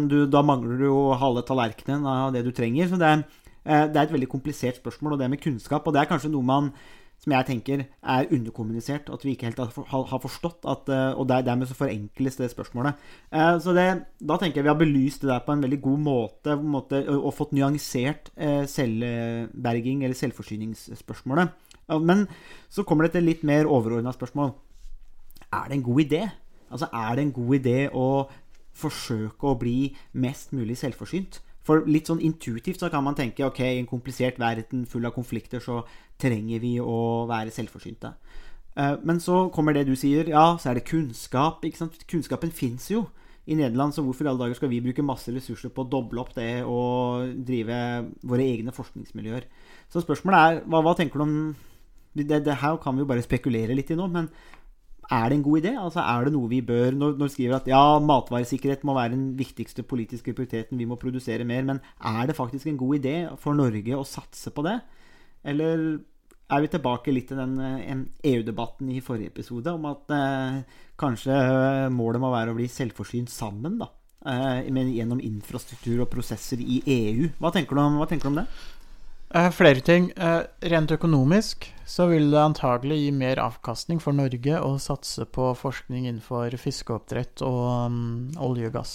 Du, 0.09 0.19
da 0.27 0.43
mangler 0.43 0.79
du 0.81 0.87
jo 0.89 1.13
halve 1.21 1.45
tallerkenen 1.49 2.07
av 2.09 2.33
det 2.33 2.45
du 2.47 2.53
trenger. 2.57 2.89
Så 2.89 2.99
det 3.01 3.09
er, 3.11 3.25
eh, 3.67 3.87
det 3.93 3.97
er 3.97 4.07
et 4.09 4.17
veldig 4.17 4.31
komplisert 4.33 4.81
spørsmål, 4.81 5.13
og 5.15 5.19
det 5.23 5.31
med 5.31 5.43
kunnskap. 5.43 5.87
Og 5.87 5.93
det 5.95 6.01
er 6.03 6.11
kanskje 6.11 6.33
noe 6.33 6.43
man 6.43 6.73
som 7.23 7.31
jeg 7.37 7.47
tenker 7.47 7.85
er 8.03 8.27
underkommunisert, 8.35 9.07
at 9.15 9.23
vi 9.23 9.37
ikke 9.37 9.47
helt 9.47 9.61
har 9.63 9.69
for- 9.71 9.87
har 9.87 10.05
har 10.11 10.19
forstått. 10.19 10.65
At, 10.67 10.89
eh, 10.89 11.13
og 11.15 11.29
dermed 11.29 11.69
så 11.69 11.77
forenkles 11.79 12.37
det 12.37 12.51
spørsmålet. 12.51 12.95
Eh, 13.31 13.59
Så 13.59 13.75
det, 13.75 14.07
da 14.27 14.37
tenker 14.39 14.57
jeg 14.57 14.65
vi 14.65 14.73
har 14.73 14.81
belyst 14.81 15.21
det 15.21 15.29
der 15.31 15.45
på 15.47 15.53
en 15.53 15.63
veldig 15.63 15.81
god 15.83 15.99
måte, 16.01 16.57
måte 16.59 17.07
og, 17.09 17.33
fått 17.35 17.53
nyansert 17.53 18.31
selvberging, 18.67 20.03
eller 20.03 20.15
selvforsyningsspørsmålet. 20.15 21.53
Men 22.01 22.27
så 22.71 22.85
kommer 22.85 23.05
det 23.05 23.13
til 23.13 23.25
litt 23.25 23.45
mer 23.45 23.65
overordna 23.67 24.13
spørsmål. 24.13 24.55
Er 25.53 25.69
det 25.69 25.77
en 25.77 25.83
god 25.83 26.01
idé? 26.01 26.31
Altså, 26.73 26.89
er 26.93 27.17
det 27.17 27.27
en 27.27 27.35
god 27.37 27.55
idé 27.61 27.79
å 27.93 28.27
forsøke 28.73 29.51
å 29.51 29.59
bli 29.61 29.93
mest 30.17 30.55
mulig 30.57 30.79
selvforsynt? 30.81 31.41
For 31.63 31.85
litt 31.87 32.09
sånn 32.11 32.23
intuitivt 32.25 32.83
så 32.83 32.91
kan 32.91 33.05
man 33.07 33.15
tenke 33.15 33.45
ok, 33.47 33.61
i 33.63 33.79
en 33.79 33.91
komplisert 33.91 34.41
verden 34.43 34.87
full 34.91 35.07
av 35.07 35.15
konflikter 35.15 35.63
så 35.63 35.83
trenger 36.19 36.63
vi 36.63 36.79
å 36.83 37.27
være 37.31 37.55
selvforsynte. 37.55 38.15
Eh, 38.77 38.97
Men 39.05 39.21
så 39.21 39.49
kommer 39.55 39.77
det 39.77 39.87
du 39.87 39.95
sier, 39.95 40.27
ja, 40.33 40.57
så 40.59 40.71
er 40.71 40.81
det 40.81 40.89
kunnskap. 40.89 41.63
ikke 41.65 41.79
sant? 41.79 41.99
Kunnskapen 42.11 42.51
fins 42.51 42.91
jo 42.91 43.07
i 43.47 43.55
Nederland, 43.55 43.95
så 43.95 44.03
hvorfor 44.03 44.25
i 44.25 44.31
alle 44.31 44.39
dager 44.39 44.55
skal 44.55 44.71
vi 44.71 44.81
bruke 44.81 45.03
masse 45.03 45.31
ressurser 45.35 45.71
på 45.75 45.83
å 45.83 45.91
doble 45.91 46.21
opp 46.23 46.35
det 46.35 46.63
og 46.63 47.35
drive 47.47 48.07
våre 48.23 48.47
egne 48.47 48.75
forskningsmiljøer? 48.75 49.47
Så 49.91 50.03
spørsmålet 50.03 50.39
er, 50.39 50.61
hva, 50.67 50.83
hva 50.83 50.95
tenker 50.99 51.19
du 51.19 51.25
om 51.27 51.37
det, 52.15 52.45
det 52.45 52.59
her 52.61 52.77
kan 52.77 52.95
vi 52.95 53.03
jo 53.03 53.09
bare 53.09 53.25
spekulere 53.25 53.75
litt 53.75 53.91
i 53.91 53.99
nå, 53.99 54.07
men 54.11 54.29
er 55.13 55.29
det 55.29 55.37
en 55.37 55.45
god 55.45 55.61
idé? 55.61 55.73
Altså 55.77 56.01
Er 56.01 56.25
det 56.25 56.33
noe 56.35 56.49
vi 56.51 56.61
bør 56.65 56.95
Når, 56.97 57.17
når 57.21 57.33
skriver 57.33 57.59
at 57.59 57.69
ja, 57.71 57.99
matvaresikkerhet 58.01 58.85
må 58.89 58.95
være 58.97 59.15
den 59.15 59.27
viktigste 59.39 59.85
politiske 59.85 60.33
prioriteten, 60.33 60.81
vi 60.81 60.89
må 60.89 60.97
produsere 61.01 61.45
mer, 61.49 61.67
men 61.69 61.83
er 62.01 62.27
det 62.27 62.39
faktisk 62.39 62.67
en 62.71 62.81
god 62.81 62.99
idé 63.01 63.17
for 63.41 63.57
Norge 63.59 63.99
å 63.99 64.07
satse 64.09 64.53
på 64.55 64.65
det? 64.67 64.79
Eller 65.45 65.85
er 66.53 66.61
vi 66.61 66.71
tilbake 66.73 67.13
litt 67.15 67.31
til 67.31 67.41
den 67.41 67.57
eh, 67.63 68.05
EU-debatten 68.33 68.91
i 68.93 69.01
forrige 69.05 69.33
episode 69.33 69.73
om 69.73 69.87
at 69.91 70.13
eh, 70.13 70.61
kanskje 71.01 71.33
eh, 71.33 71.89
målet 71.93 72.23
må 72.23 72.33
være 72.33 72.53
å 72.53 72.59
bli 72.59 72.69
selvforsynt 72.71 73.33
sammen, 73.33 73.79
da? 73.81 73.89
Eh, 74.23 74.69
gjennom 74.69 75.23
infrastruktur 75.25 76.05
og 76.05 76.11
prosesser 76.13 76.61
i 76.61 76.83
EU. 76.87 77.31
Hva 77.41 77.51
tenker 77.55 77.79
du 77.79 77.83
om, 77.83 77.99
tenker 78.07 78.29
du 78.29 78.35
om 78.35 78.41
det? 78.43 78.47
Eh, 79.35 79.51
flere 79.51 79.81
ting. 79.81 80.11
Eh, 80.17 80.43
rent 80.69 80.93
økonomisk 80.93 81.71
så 81.89 82.07
vil 82.11 82.29
det 82.31 82.41
antagelig 82.41 82.99
gi 83.01 83.13
mer 83.17 83.41
avkastning 83.41 84.01
for 84.01 84.13
Norge 84.17 84.59
å 84.61 84.75
satse 84.81 85.25
på 85.25 85.53
forskning 85.57 86.05
innenfor 86.05 86.53
fiskeoppdrett 86.61 87.41
og 87.47 87.63
um, 87.89 88.03
olje 88.45 88.69
og 88.69 88.77
gass. 88.77 88.93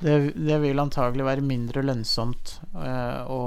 Det, 0.00 0.14
det 0.38 0.60
vil 0.62 0.78
antagelig 0.80 1.26
være 1.26 1.44
mindre 1.44 1.82
lønnsomt 1.82 2.60
uh, 2.76 3.26
å 3.26 3.40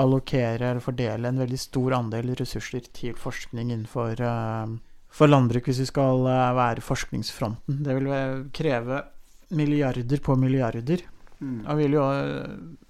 allokere 0.00 0.70
eller 0.70 0.80
fordele 0.80 1.28
en 1.28 1.42
veldig 1.44 1.60
stor 1.60 1.98
andel 1.98 2.32
ressurser 2.38 2.88
til 2.96 3.12
forskning 3.20 3.74
innenfor 3.74 4.24
uh, 4.24 4.72
for 5.12 5.28
landbruk 5.28 5.68
hvis 5.68 5.82
vi 5.84 5.90
skal 5.92 6.24
uh, 6.24 6.48
være 6.56 6.84
forskningsfronten. 6.84 7.82
Det 7.84 7.98
vil 8.00 8.08
kreve 8.56 9.04
milliarder 9.52 10.24
på 10.24 10.36
milliarder. 10.40 11.04
Vil 11.42 11.96
jo, 11.96 12.02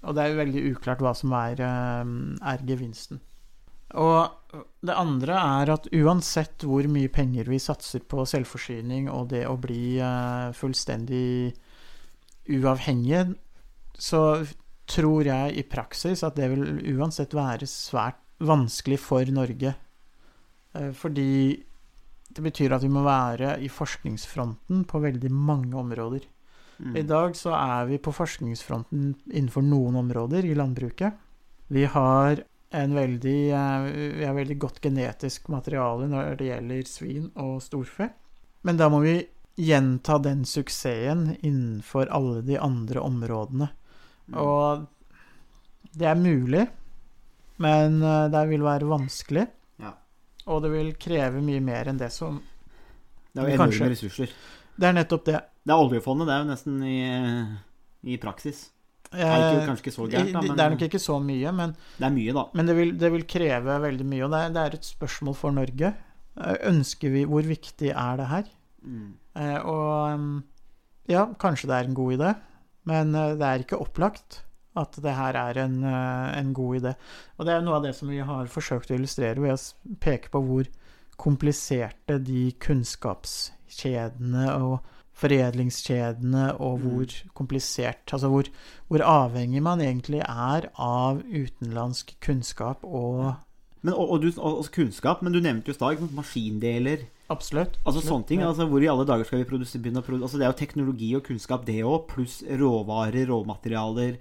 og 0.03 0.15
det 0.15 0.23
er 0.23 0.31
jo 0.31 0.41
veldig 0.41 0.63
uklart 0.73 1.03
hva 1.03 1.13
som 1.17 1.33
er, 1.37 1.61
eh, 1.63 2.15
er 2.53 2.65
gevinsten. 2.67 3.21
Og 3.93 4.57
det 4.81 4.95
andre 4.97 5.37
er 5.37 5.71
at 5.75 5.87
uansett 5.93 6.65
hvor 6.65 6.85
mye 6.89 7.11
penger 7.13 7.49
vi 7.49 7.59
satser 7.61 8.01
på 8.09 8.25
selvforsyning 8.29 9.09
og 9.11 9.29
det 9.33 9.43
å 9.45 9.57
bli 9.61 9.99
eh, 10.01 10.49
fullstendig 10.57 11.53
uavhengige, 12.49 13.35
så 13.93 14.43
tror 14.89 15.29
jeg 15.29 15.57
i 15.61 15.65
praksis 15.69 16.25
at 16.25 16.35
det 16.39 16.49
vil 16.51 16.65
uansett 16.97 17.35
være 17.37 17.69
svært 17.69 18.19
vanskelig 18.43 18.99
for 18.99 19.29
Norge. 19.31 19.75
Eh, 20.73 20.91
Fordi 20.91 21.63
det 22.33 22.43
betyr 22.43 22.73
at 22.73 22.83
vi 22.83 22.89
må 22.89 23.05
være 23.05 23.59
i 23.61 23.69
forskningsfronten 23.69 24.87
på 24.89 25.03
veldig 25.03 25.31
mange 25.31 25.77
områder. 25.77 26.25
Mm. 26.79 26.95
I 26.97 27.03
dag 27.07 27.35
så 27.37 27.53
er 27.57 27.85
vi 27.91 27.99
på 28.01 28.13
forskningsfronten 28.15 29.13
innenfor 29.31 29.65
noen 29.65 29.99
områder 30.01 30.45
i 30.45 30.55
landbruket. 30.57 31.13
Vi 31.73 31.85
har 31.85 32.43
en 32.73 32.95
veldig, 32.95 33.51
eh, 33.53 33.83
vi 34.17 34.25
har 34.25 34.33
veldig 34.33 34.57
godt 34.59 34.81
genetisk 34.81 35.47
materiale 35.53 36.07
når 36.09 36.37
det 36.39 36.49
gjelder 36.49 36.89
svin 36.89 37.29
og 37.35 37.61
storfe. 37.61 38.09
Men 38.63 38.79
da 38.79 38.89
må 38.89 39.03
vi 39.03 39.19
gjenta 39.59 40.17
den 40.17 40.41
suksessen 40.49 41.35
innenfor 41.41 42.09
alle 42.09 42.41
de 42.41 42.57
andre 42.57 43.03
områdene. 43.03 43.69
Og 44.33 44.87
det 45.93 46.07
er 46.09 46.17
mulig, 46.17 46.65
men 47.61 48.01
eh, 48.01 48.29
det 48.33 48.43
vil 48.49 48.65
være 48.65 48.89
vanskelig. 48.89 49.45
Ja. 49.83 49.93
Og 50.49 50.63
det 50.65 50.73
vil 50.73 50.93
kreve 50.97 51.43
mye 51.45 51.61
mer 51.61 51.91
enn 51.91 52.01
det 52.01 52.09
som 52.15 52.41
Det 53.33 53.43
er 53.43 53.49
jo 53.49 53.59
enorme 53.59 53.93
ressurser. 53.93 54.33
Det 54.73 54.89
er 54.89 54.97
nettopp 54.97 55.25
det. 55.29 55.41
Det 55.63 55.71
er 55.71 55.79
oljefondet, 55.79 56.27
det 56.27 56.35
er 56.35 56.41
jo 56.43 56.47
nesten 56.49 56.79
i, 56.83 56.99
i 58.13 58.17
praksis. 58.21 58.65
Det 59.13 59.21
er 59.21 59.35
ikke, 59.37 59.59
Eh, 59.61 59.67
kanskje 59.67 59.83
ikke 59.83 59.93
så 59.93 60.05
gærent, 60.09 60.33
da, 60.33 60.41
men 60.41 60.57
det 60.57 60.63
er 60.63 60.71
nok 60.73 60.85
ikke 60.87 60.99
så 60.99 61.19
mye, 61.21 61.51
men 61.53 61.75
det 61.99 62.05
er 62.07 62.13
mye, 62.15 62.33
da. 62.33 62.43
Men 62.57 62.69
det 62.69 62.75
vil, 62.77 62.93
det 62.99 63.11
vil 63.13 63.25
kreve 63.29 63.75
veldig 63.83 64.07
mye, 64.09 64.23
og 64.25 64.31
det 64.33 64.39
er, 64.39 64.53
det 64.55 64.63
er 64.63 64.77
et 64.79 64.87
spørsmål 64.87 65.35
for 65.37 65.55
Norge. 65.55 65.91
Eh, 66.33 66.57
Ønsker 66.71 67.13
vi 67.13 67.23
Hvor 67.29 67.45
viktig 67.45 67.91
er 67.93 68.17
det 68.17 68.27
her? 68.31 68.49
Mm. 68.81 69.11
Eh, 69.37 69.59
og 69.61 70.13
um, 70.17 70.43
ja, 71.07 71.27
kanskje 71.39 71.69
det 71.69 71.77
er 71.77 71.91
en 71.91 71.99
god 71.99 72.17
idé, 72.17 72.33
men 72.89 73.13
det 73.13 73.45
er 73.47 73.63
ikke 73.63 73.79
opplagt 73.79 74.41
at 74.75 74.97
det 75.05 75.13
her 75.13 75.37
er 75.37 75.59
en, 75.61 75.83
en 75.85 76.53
god 76.57 76.79
idé. 76.81 76.95
Og 77.37 77.45
det 77.45 77.53
er 77.53 77.61
noe 77.61 77.77
av 77.77 77.83
det 77.85 77.93
som 77.95 78.09
vi 78.09 78.17
har 78.25 78.49
forsøkt 78.49 78.89
å 78.89 78.97
illustrere 78.97 79.43
ved 79.43 79.53
å 79.53 79.95
peke 80.01 80.33
på 80.33 80.41
hvor 80.41 80.65
kompliserte 81.21 82.17
de 82.25 82.47
kunnskapskjedene 82.57 84.47
og 84.57 84.81
foredlingskjedene 85.19 86.47
og 86.57 86.83
hvor 86.83 87.15
komplisert 87.37 88.13
Altså 88.15 88.31
hvor, 88.31 88.49
hvor 88.89 89.03
avhengig 89.05 89.61
man 89.63 89.81
egentlig 89.81 90.23
er 90.25 90.69
av 90.73 91.21
utenlandsk 91.29 92.15
kunnskap 92.23 92.83
og 92.83 93.35
Men, 93.83 93.93
og, 93.93 94.09
og, 94.09 94.21
du, 94.23 94.29
og, 94.37 94.61
og 94.63 94.69
kunnskap, 94.71 95.21
men 95.21 95.33
du 95.35 95.41
nevnte 95.43 95.67
jo 95.67 95.73
i 95.73 95.75
stad 95.75 96.03
maskindeler. 96.15 97.01
Absolutt. 97.33 97.75
Altså 97.81 97.99
absolutt, 97.99 98.07
sånne 98.07 98.27
ting, 98.29 98.41
ja. 98.43 98.51
altså 98.51 98.67
Hvor 98.71 98.83
i 98.83 98.87
alle 98.87 99.05
dager 99.07 99.27
skal 99.27 99.41
vi 99.41 99.49
produse, 99.49 99.79
begynne 99.79 99.99
å 99.99 100.05
produsere 100.05 100.29
altså 100.29 100.39
Det 100.39 100.45
er 100.45 100.53
jo 100.53 100.59
teknologi 100.61 101.09
og 101.17 101.25
kunnskap, 101.27 101.65
det 101.67 101.81
òg, 101.83 102.05
pluss 102.11 102.37
råvarer, 102.47 103.27
råmaterialer 103.27 104.17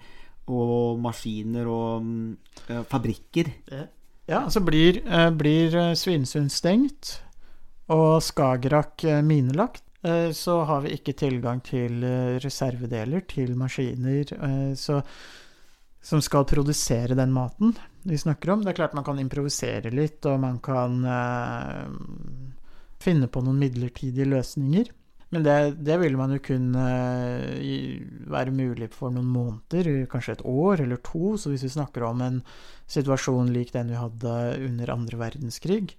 og 0.51 0.99
maskiner 1.03 1.69
og 1.71 2.03
mm, 2.03 2.31
eh, 2.69 2.83
fabrikker. 2.91 3.53
Ja, 3.71 4.43
altså 4.45 4.63
blir, 4.65 5.03
eh, 5.07 5.31
blir 5.31 5.77
eh, 5.77 5.95
Svinesund 5.99 6.51
stengt 6.51 7.21
og 7.93 8.23
Skagerrak 8.25 9.05
minelagt, 9.27 9.85
så 10.35 10.57
har 10.67 10.83
vi 10.83 10.97
ikke 10.97 11.15
tilgang 11.15 11.61
til 11.63 12.03
eh, 12.03 12.39
reservedeler 12.43 13.23
til 13.31 13.55
maskiner 13.59 14.33
eh, 14.35 14.73
så, 14.79 14.99
som 16.03 16.23
skal 16.25 16.49
produsere 16.51 17.15
den 17.19 17.31
maten 17.35 17.77
vi 18.03 18.19
snakker 18.19 18.51
om. 18.51 18.65
Det 18.65 18.73
er 18.73 18.81
klart 18.81 18.97
man 18.99 19.07
kan 19.07 19.21
improvisere 19.23 19.93
litt, 19.95 20.27
og 20.27 20.41
man 20.43 20.59
kan 20.65 21.05
eh, 21.07 21.85
finne 23.03 23.31
på 23.31 23.45
noen 23.47 23.63
midlertidige 23.63 24.27
løsninger. 24.33 24.91
Men 25.33 25.47
det, 25.47 25.55
det 25.87 25.95
vil 26.03 26.19
man 26.19 26.35
jo 26.35 26.43
kunne 26.45 26.87
eh, 27.63 28.03
være 28.29 28.53
mulig 28.53 28.91
for 28.93 29.15
noen 29.15 29.31
måneder, 29.33 30.09
kanskje 30.11 30.35
et 30.41 30.47
år 30.51 30.83
eller 30.85 30.99
to. 31.07 31.37
Så 31.39 31.53
hvis 31.53 31.69
vi 31.69 31.77
snakker 31.79 32.09
om 32.11 32.27
en 32.27 32.43
situasjon 32.91 33.55
lik 33.55 33.71
den 33.77 33.95
vi 33.95 34.03
hadde 34.03 34.35
under 34.67 34.93
andre 34.99 35.23
verdenskrig, 35.23 35.95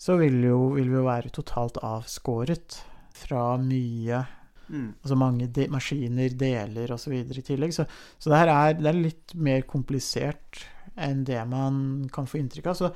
så 0.00 0.16
vil, 0.22 0.38
vil 0.78 0.86
vi 0.86 0.96
jo 0.96 1.04
være 1.04 1.34
totalt 1.34 1.82
avskåret 1.84 2.78
fra 3.20 3.54
mye 3.62 4.24
Mm. 4.70 4.92
Altså 5.02 5.16
mange 5.18 5.48
de 5.50 5.66
maskiner, 5.66 6.34
deler 6.38 6.92
osv. 6.94 7.14
i 7.26 7.42
tillegg. 7.42 7.74
Så, 7.74 7.86
så 8.18 8.30
det 8.30 8.38
her 8.38 8.52
er, 8.52 8.76
det 8.78 8.90
er 8.90 9.00
litt 9.00 9.34
mer 9.34 9.64
komplisert 9.68 10.64
enn 11.00 11.24
det 11.26 11.40
man 11.50 12.06
kan 12.14 12.28
få 12.30 12.40
inntrykk 12.40 12.70
av. 12.70 12.78
Så 12.78 12.90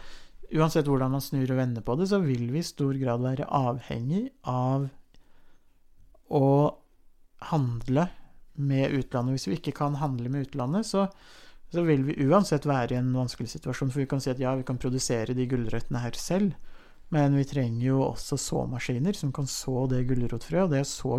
uansett 0.54 0.88
hvordan 0.90 1.14
man 1.14 1.24
snur 1.24 1.50
og 1.50 1.58
vender 1.58 1.84
på 1.84 1.96
det, 1.98 2.08
så 2.10 2.20
vil 2.22 2.46
vi 2.52 2.62
i 2.62 2.66
stor 2.66 2.94
grad 3.00 3.24
være 3.24 3.48
avhengig 3.50 4.28
av 4.50 4.86
å 6.30 6.50
handle 7.50 8.08
med 8.54 8.94
utlandet. 8.94 9.38
Hvis 9.38 9.48
vi 9.50 9.58
ikke 9.58 9.78
kan 9.80 9.98
handle 9.98 10.30
med 10.30 10.46
utlandet, 10.46 10.86
så, 10.86 11.08
så 11.74 11.82
vil 11.86 12.06
vi 12.06 12.20
uansett 12.28 12.68
være 12.70 12.94
i 12.94 13.00
en 13.00 13.10
vanskelig 13.16 13.50
situasjon. 13.56 13.90
For 13.90 14.04
vi 14.04 14.10
kan 14.10 14.22
si 14.22 14.30
at 14.30 14.42
ja, 14.42 14.54
vi 14.58 14.66
kan 14.66 14.78
produsere 14.80 15.34
de 15.36 15.48
gulrøttene 15.50 16.04
her 16.04 16.14
selv, 16.18 16.54
men 17.12 17.36
vi 17.36 17.44
trenger 17.44 17.86
jo 17.86 18.00
også 18.08 18.38
såmaskiner 18.40 19.14
som 19.16 19.32
kan 19.32 19.46
så 19.46 19.86
det 19.90 20.06
gulrotfrøet. 20.08 20.64
Og 20.64 20.70
det 20.72 20.80
å 20.82 20.88
så 20.88 21.18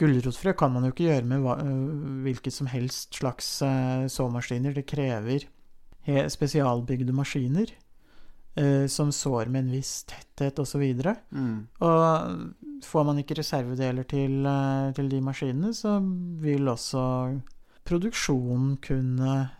gulrotfrø 0.00 0.54
kan 0.58 0.72
man 0.74 0.84
jo 0.88 0.92
ikke 0.94 1.08
gjøre 1.10 1.28
med 1.30 2.24
hvilket 2.24 2.52
som 2.56 2.66
helst 2.72 3.14
slags 3.14 3.50
såmaskiner. 4.10 4.74
Det 4.74 4.86
krever 4.90 5.44
spesialbygde 6.28 7.14
maskiner 7.14 7.70
som 8.90 9.10
sår 9.14 9.48
med 9.50 9.64
en 9.64 9.72
viss 9.74 10.04
tetthet 10.10 10.58
osv. 10.62 10.82
Og, 10.82 11.04
så 11.04 11.14
Mm. 11.34 11.66
og 11.80 12.82
får 12.84 13.04
man 13.06 13.18
ikke 13.18 13.38
reservedeler 13.38 14.04
til, 14.06 14.42
til 14.94 15.08
de 15.08 15.20
maskinene, 15.20 15.72
så 15.74 15.98
vil 16.42 16.66
også 16.68 17.40
produksjonen 17.84 18.76
kunne 18.82 19.50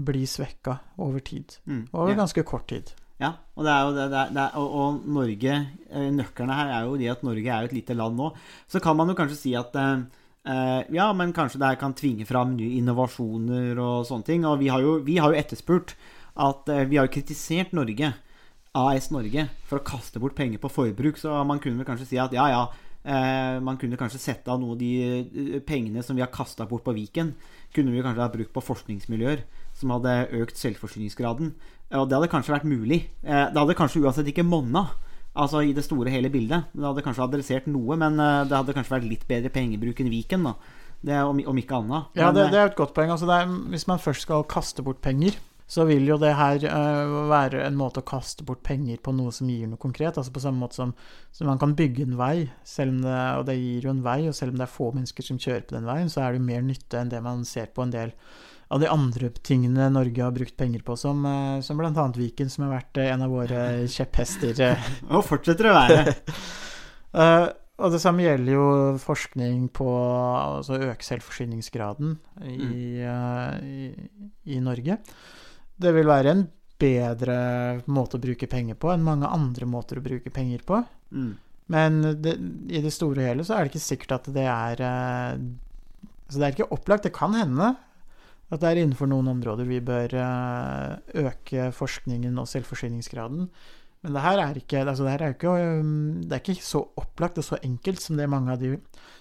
bli 0.00 0.24
svekka 0.26 0.78
over 0.98 1.20
tid. 1.20 1.56
Mm. 1.66 1.88
Over 1.92 2.14
ganske 2.14 2.44
kort 2.44 2.68
tid. 2.68 2.92
Ja, 3.20 3.34
og, 3.52 3.66
det 3.66 3.72
er 3.72 3.82
jo 3.84 3.90
det, 3.92 4.06
det, 4.14 4.22
det 4.32 4.42
er, 4.46 4.54
og, 4.56 4.76
og 4.80 5.10
Norge 5.12 5.52
eh, 5.52 6.06
Nøklene 6.14 6.56
her 6.56 6.70
er 6.72 6.86
jo 6.88 6.96
de 6.96 7.10
at 7.12 7.24
Norge 7.26 7.50
er 7.52 7.66
jo 7.66 7.68
et 7.68 7.76
lite 7.76 7.96
land 7.98 8.16
nå. 8.16 8.30
Så 8.70 8.80
kan 8.80 8.96
man 8.96 9.12
jo 9.12 9.16
kanskje 9.18 9.36
si 9.36 9.52
at 9.58 9.76
eh, 9.76 10.06
eh, 10.48 10.80
ja, 10.96 11.10
men 11.16 11.34
kanskje 11.36 11.60
det 11.60 11.74
her 11.74 11.82
kan 11.82 11.96
tvinge 11.96 12.24
fram 12.28 12.56
nye 12.56 12.78
innovasjoner 12.78 13.76
og 13.76 14.08
sånne 14.08 14.28
ting. 14.30 14.48
Og 14.48 14.56
vi 14.62 14.72
har 14.72 14.80
jo, 14.84 14.96
vi 15.04 15.18
har 15.20 15.34
jo 15.34 15.40
etterspurt 15.42 15.94
at 16.40 16.68
eh, 16.72 16.86
Vi 16.88 16.96
har 16.96 17.08
jo 17.08 17.12
kritisert 17.12 17.74
Norge, 17.76 18.14
AS 18.72 19.10
Norge, 19.12 19.48
for 19.68 19.80
å 19.80 19.84
kaste 19.84 20.22
bort 20.22 20.38
penger 20.38 20.62
på 20.62 20.72
forbruk. 20.72 21.20
Så 21.20 21.34
man 21.44 21.60
kunne 21.60 21.82
vel 21.82 21.88
kanskje 21.88 22.14
si 22.14 22.22
at 22.22 22.32
ja, 22.36 22.48
ja. 22.48 22.68
Eh, 23.00 23.56
man 23.64 23.78
kunne 23.80 23.96
kanskje 24.00 24.20
sette 24.20 24.52
av 24.52 24.60
noe 24.60 24.74
av 24.76 24.80
de 24.80 24.90
eh, 25.00 25.60
pengene 25.64 26.02
som 26.04 26.16
vi 26.16 26.24
har 26.24 26.32
kasta 26.32 26.66
bort 26.68 26.84
på 26.84 26.92
Viken, 26.96 27.34
kunne 27.72 27.92
vi 27.92 28.02
kanskje 28.04 28.24
ha 28.24 28.32
brukt 28.32 28.52
på 28.52 28.64
forskningsmiljøer 28.64 29.44
som 29.80 29.92
hadde 29.96 30.16
økt 30.40 30.60
selvforsyningsgraden. 30.60 31.54
Og 31.98 32.06
det 32.06 32.18
hadde 32.18 32.30
kanskje 32.30 32.54
vært 32.54 32.68
mulig. 32.68 33.00
Eh, 33.24 33.46
Det 33.50 33.58
hadde 33.58 33.78
kanskje 33.78 34.02
uansett 34.04 34.28
ikke 34.30 34.46
monna, 34.46 34.86
altså 35.34 35.64
i 35.64 35.72
det 35.74 35.84
store 35.84 36.10
hele 36.12 36.30
bildet. 36.30 36.70
Det 36.74 36.86
hadde 36.86 37.02
kanskje 37.06 37.26
adressert 37.26 37.66
noe, 37.66 37.96
men 37.96 38.20
eh, 38.20 38.44
det 38.46 38.56
hadde 38.56 38.76
kanskje 38.76 38.96
vært 38.98 39.10
litt 39.10 39.26
bedre 39.28 39.50
pengebruk 39.50 40.00
enn 40.00 40.12
Viken, 40.12 40.46
da. 40.46 40.54
Det, 41.00 41.16
om, 41.24 41.38
om 41.48 41.56
ikke 41.56 41.78
annet. 41.80 42.10
Ja, 42.14 42.28
det, 42.30 42.46
eh, 42.46 42.50
det 42.52 42.58
er 42.60 42.70
et 42.70 42.78
godt 42.78 42.92
poeng. 42.94 43.10
Altså 43.10 43.26
er, 43.32 43.48
hvis 43.72 43.88
man 43.88 44.02
først 44.02 44.28
skal 44.28 44.44
kaste 44.44 44.84
bort 44.84 45.00
penger, 45.02 45.38
så 45.70 45.84
vil 45.86 46.02
jo 46.02 46.16
det 46.18 46.32
her 46.34 46.64
uh, 46.66 47.28
være 47.30 47.60
en 47.62 47.76
måte 47.78 48.02
å 48.02 48.06
kaste 48.06 48.42
bort 48.42 48.58
penger 48.66 48.98
på 48.98 49.12
noe 49.14 49.30
som 49.30 49.46
gir 49.46 49.68
noe 49.70 49.78
konkret. 49.78 50.16
Altså 50.18 50.32
på 50.34 50.42
samme 50.42 50.58
måte 50.58 50.74
som, 50.80 50.94
som 51.30 51.46
man 51.46 51.60
kan 51.62 51.76
bygge 51.78 52.08
en 52.08 52.16
vei, 52.18 52.48
selv 52.66 52.96
om 52.96 53.04
det, 53.04 53.20
og 53.38 53.44
det 53.46 53.54
gir 53.54 53.86
jo 53.86 53.92
en 53.94 54.02
vei, 54.02 54.18
og 54.26 54.34
selv 54.34 54.50
om 54.50 54.58
det 54.58 54.66
er 54.66 54.72
få 54.72 54.90
mennesker 54.96 55.28
som 55.28 55.38
kjører 55.38 55.68
på 55.68 55.76
den 55.76 55.86
veien, 55.86 56.10
så 56.10 56.24
er 56.24 56.34
det 56.34 56.40
jo 56.40 56.48
mer 56.48 56.64
nytte 56.66 56.98
enn 56.98 57.12
det 57.12 57.22
man 57.22 57.46
ser 57.46 57.70
på 57.70 57.86
en 57.86 57.94
del 57.94 58.10
av 58.70 58.82
de 58.82 58.90
andre 58.90 59.30
tingene 59.42 59.88
Norge 59.90 60.22
har 60.22 60.34
brukt 60.34 60.56
penger 60.58 60.84
på, 60.86 60.94
som, 60.98 61.24
øh, 61.26 61.62
som 61.66 61.80
bl.a. 61.80 62.04
Viken, 62.16 62.50
som 62.50 62.66
har 62.66 62.76
vært 62.78 63.00
øh, 63.02 63.08
en 63.14 63.24
av 63.26 63.32
våre 63.34 63.64
kjepphester. 63.96 64.62
Og 65.10 65.26
fortsetter 65.26 65.70
å 65.70 65.74
være. 65.74 66.14
uh, 67.16 67.48
og 67.82 67.96
det 67.96 68.02
samme 68.02 68.24
gjelder 68.26 68.54
jo 68.54 68.68
forskning 69.02 69.66
på 69.74 69.90
altså 69.90 70.78
øke 70.90 71.06
selvforsyningsgraden 71.06 72.14
i, 72.46 73.02
uh, 73.02 73.58
i, 73.58 73.90
i 74.54 74.62
Norge. 74.62 75.00
Det 75.80 75.94
vil 75.96 76.10
være 76.10 76.34
en 76.36 76.46
bedre 76.80 77.36
måte 77.92 78.16
å 78.16 78.22
bruke 78.22 78.48
penger 78.48 78.78
på 78.80 78.92
enn 78.92 79.04
mange 79.04 79.28
andre 79.28 79.66
måter 79.68 79.98
å 79.98 80.04
bruke 80.04 80.32
penger 80.32 80.62
på. 80.66 80.78
Mm. 81.10 81.32
Men 81.70 82.00
det, 82.22 82.36
i 82.70 82.82
det 82.82 82.92
store 82.94 83.20
og 83.20 83.28
hele 83.30 83.46
så 83.46 83.56
er 83.56 83.66
det 83.66 83.74
ikke 83.74 83.88
sikkert 83.88 84.16
at 84.16 84.30
det 84.34 84.46
er 84.50 84.80
eh, 84.82 85.42
Altså 86.30 86.38
det 86.38 86.46
er 86.46 86.52
ikke 86.54 86.74
opplagt. 86.76 87.06
Det 87.08 87.10
kan 87.10 87.32
hende 87.34 87.72
at 88.50 88.62
det 88.62 88.70
er 88.70 88.80
innenfor 88.82 89.10
noen 89.10 89.30
områder 89.30 89.68
vi 89.68 89.78
bør 89.84 90.16
eh, 90.18 90.96
øke 91.22 91.68
forskningen 91.74 92.38
og 92.40 92.48
selvforsyningsgraden. 92.50 93.46
Men 94.00 94.16
det 94.16 94.24
her 94.24 94.40
er 94.40 94.56
ikke, 94.56 94.80
altså 94.80 95.04
det 95.04 95.12
her 95.12 95.24
er 95.26 95.34
ikke, 95.34 95.54
um, 95.80 96.22
det 96.24 96.32
er 96.32 96.40
ikke 96.40 96.64
så 96.64 96.80
opplagt 96.98 97.38
og 97.38 97.44
så 97.44 97.58
enkelt 97.66 98.00
som 98.00 98.16
det 98.16 98.30
mange 98.32 98.54
av 98.54 98.62
de 98.62 98.78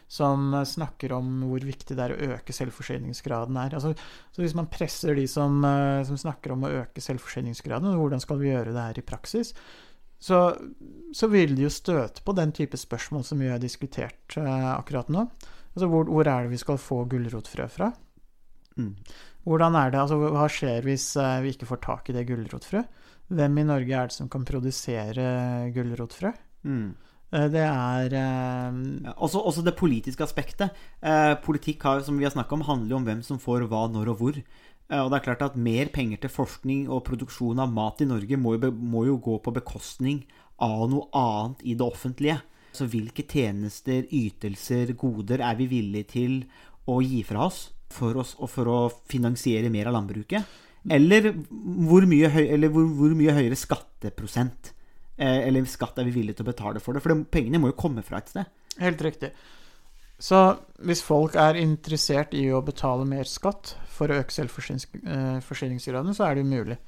som 0.09 0.53
snakker 0.65 1.11
om 1.13 1.43
hvor 1.45 1.61
viktig 1.67 1.97
det 1.97 2.05
er 2.05 2.13
å 2.15 2.31
øke 2.37 2.55
selvforsyningsgraden 2.55 3.59
er. 3.61 3.75
Altså, 3.77 3.91
så 4.33 4.41
hvis 4.41 4.55
man 4.57 4.71
presser 4.71 5.19
de 5.19 5.27
som, 5.29 5.59
eh, 5.67 6.01
som 6.07 6.17
snakker 6.17 6.55
om 6.55 6.65
å 6.65 6.71
øke 6.79 7.03
selvforsyningsgraden, 7.03 7.91
hvordan 7.99 8.23
skal 8.23 8.39
vi 8.41 8.49
gjøre 8.49 8.73
det 8.73 8.87
her 8.87 9.01
i 9.03 9.05
praksis, 9.05 9.53
så, 10.19 10.39
så 11.15 11.29
vil 11.31 11.53
de 11.55 11.67
jo 11.67 11.71
støte 11.71 12.23
på 12.25 12.33
den 12.35 12.55
type 12.55 12.79
spørsmål 12.79 13.23
som 13.27 13.39
vi 13.43 13.51
har 13.51 13.61
diskutert 13.61 14.39
eh, 14.39 14.69
akkurat 14.73 15.11
nå. 15.13 15.27
Altså 15.75 15.91
hvor, 15.91 16.09
hvor 16.09 16.25
er 16.25 16.47
det 16.47 16.55
vi 16.55 16.63
skal 16.63 16.81
få 16.81 17.03
gulrotfrø 17.11 17.67
fra? 17.69 17.91
Mm. 18.79 18.93
Hvordan 19.47 19.77
er 19.79 19.91
det, 19.91 20.01
altså 20.01 20.17
Hva 20.19 20.47
skjer 20.51 20.87
hvis 20.87 21.11
eh, 21.19 21.41
vi 21.43 21.53
ikke 21.55 21.69
får 21.69 21.83
tak 21.85 22.09
i 22.11 22.15
det 22.15 22.25
gulrotfrø? 22.29 22.83
Hvem 23.29 23.61
i 23.61 23.67
Norge 23.67 23.93
er 23.95 24.09
det 24.09 24.15
som 24.17 24.29
kan 24.31 24.45
produsere 24.47 25.69
gulrotfrø? 25.75 26.33
Mm. 26.67 26.89
Eh, 27.31 27.47
Det 27.53 27.63
er 27.65 28.15
eh, 28.19 29.13
også, 29.15 29.39
også 29.39 29.63
det 29.65 29.77
politiske 29.79 30.25
aspektet. 30.25 30.75
Eh, 31.01 31.35
politikk 31.45 31.85
har, 31.87 32.03
som 32.05 32.17
vi 32.17 32.27
har 32.27 32.33
snakket 32.35 32.57
om, 32.57 32.67
handler 32.67 32.99
om 32.99 33.07
hvem 33.07 33.23
som 33.25 33.41
får 33.41 33.67
hva, 33.69 33.87
når 33.91 34.13
og 34.13 34.21
hvor. 34.21 34.41
Eh, 34.89 34.99
og 34.99 35.09
det 35.11 35.19
er 35.19 35.25
klart 35.29 35.47
at 35.47 35.57
Mer 35.57 35.89
penger 35.93 36.21
til 36.21 36.33
forskning 36.33 36.89
og 36.89 37.05
produksjon 37.07 37.63
av 37.63 37.71
mat 37.71 38.01
i 38.01 38.09
Norge 38.09 38.37
må 38.37 38.57
jo, 38.57 38.71
må 38.71 39.05
jo 39.07 39.17
gå 39.23 39.39
på 39.45 39.55
bekostning 39.55 40.23
av 40.59 40.89
noe 40.91 41.07
annet 41.15 41.63
i 41.63 41.77
det 41.79 41.85
offentlige. 41.85 42.41
Så 42.75 42.85
hvilke 42.85 43.23
tjenester, 43.25 44.05
ytelser, 44.13 44.93
goder 44.93 45.41
er 45.41 45.55
vi 45.57 45.65
villige 45.71 46.11
til 46.11 46.41
å 46.89 46.99
gi 47.01 47.23
fra 47.25 47.47
oss 47.47 47.69
for, 47.93 48.17
oss, 48.21 48.35
og 48.39 48.51
for 48.51 48.69
å 48.69 48.79
finansiere 49.09 49.71
mer 49.73 49.89
av 49.89 49.97
landbruket? 49.97 50.57
Eller 50.89 51.31
hvor 51.31 52.05
mye, 52.07 52.29
høy, 52.31 52.45
eller 52.55 52.71
hvor, 52.73 52.87
hvor 52.95 53.15
mye 53.17 53.35
høyere 53.35 53.57
skatteprosent 53.59 54.71
eh, 55.19 55.45
eller 55.47 55.67
skatt 55.69 55.99
er 55.99 56.07
vi 56.07 56.15
villige 56.21 56.39
til 56.39 56.47
å 56.47 56.51
betale 56.53 56.81
for 56.83 56.95
det? 56.95 57.03
For 57.03 57.13
det, 57.13 57.27
pengene 57.33 57.61
må 57.61 57.73
jo 57.73 57.79
komme 57.79 58.05
fra 58.05 58.21
et 58.21 58.31
sted. 58.31 58.49
helt 58.79 59.01
riktig. 59.03 59.33
Så 60.19 60.39
hvis 60.83 61.01
folk 61.03 61.35
er 61.39 61.59
interessert 61.59 62.33
i 62.35 62.49
å 62.51 62.63
betale 62.63 63.05
mer 63.07 63.27
skatt 63.27 63.75
for 63.91 64.11
å 64.11 64.19
øke 64.19 64.35
selvforsyningsgraden, 64.35 66.15
så 66.15 66.27
er 66.27 66.35
det 66.35 66.43
jo 66.43 66.51
mulig. 66.51 66.79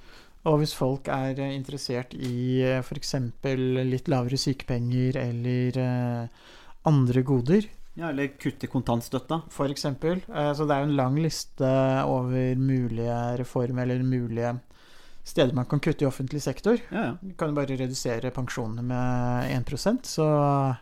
Og 0.50 0.58
hvis 0.62 0.74
folk 0.74 1.08
er 1.14 1.38
eh, 1.38 1.54
interessert 1.56 2.16
i 2.18 2.64
f.eks. 2.80 3.14
litt 3.46 4.10
lavere 4.10 4.40
sykepenger 4.42 5.20
eller 5.22 5.78
eh, 5.84 6.50
andre 6.90 7.24
goder, 7.28 7.68
Ja, 8.00 8.10
eller 8.10 8.32
kutte 8.40 8.68
kontantstøtta. 8.72 9.42
eksempel. 9.70 10.22
Eh, 10.30 10.54
Så 10.54 10.66
det 10.68 10.76
er 10.76 10.84
jo 10.86 10.90
en 10.92 10.96
lang 10.96 11.16
liste 11.20 11.72
over 12.06 12.56
mulige 12.56 13.38
reformer 13.38 13.84
eller 13.84 14.04
mulige 14.04 14.60
steder 15.24 15.54
man 15.54 15.66
kan 15.66 15.80
kutte 15.80 16.04
i 16.04 16.08
offentlig 16.08 16.42
sektor. 16.42 16.78
Ja, 16.92 17.04
ja. 17.04 17.18
Vi 17.22 17.34
kan 17.38 17.50
jo 17.50 17.56
bare 17.56 17.78
redusere 17.78 18.32
pensjonene 18.32 18.82
med 18.82 19.52
1% 19.66 20.06
så 20.06 20.78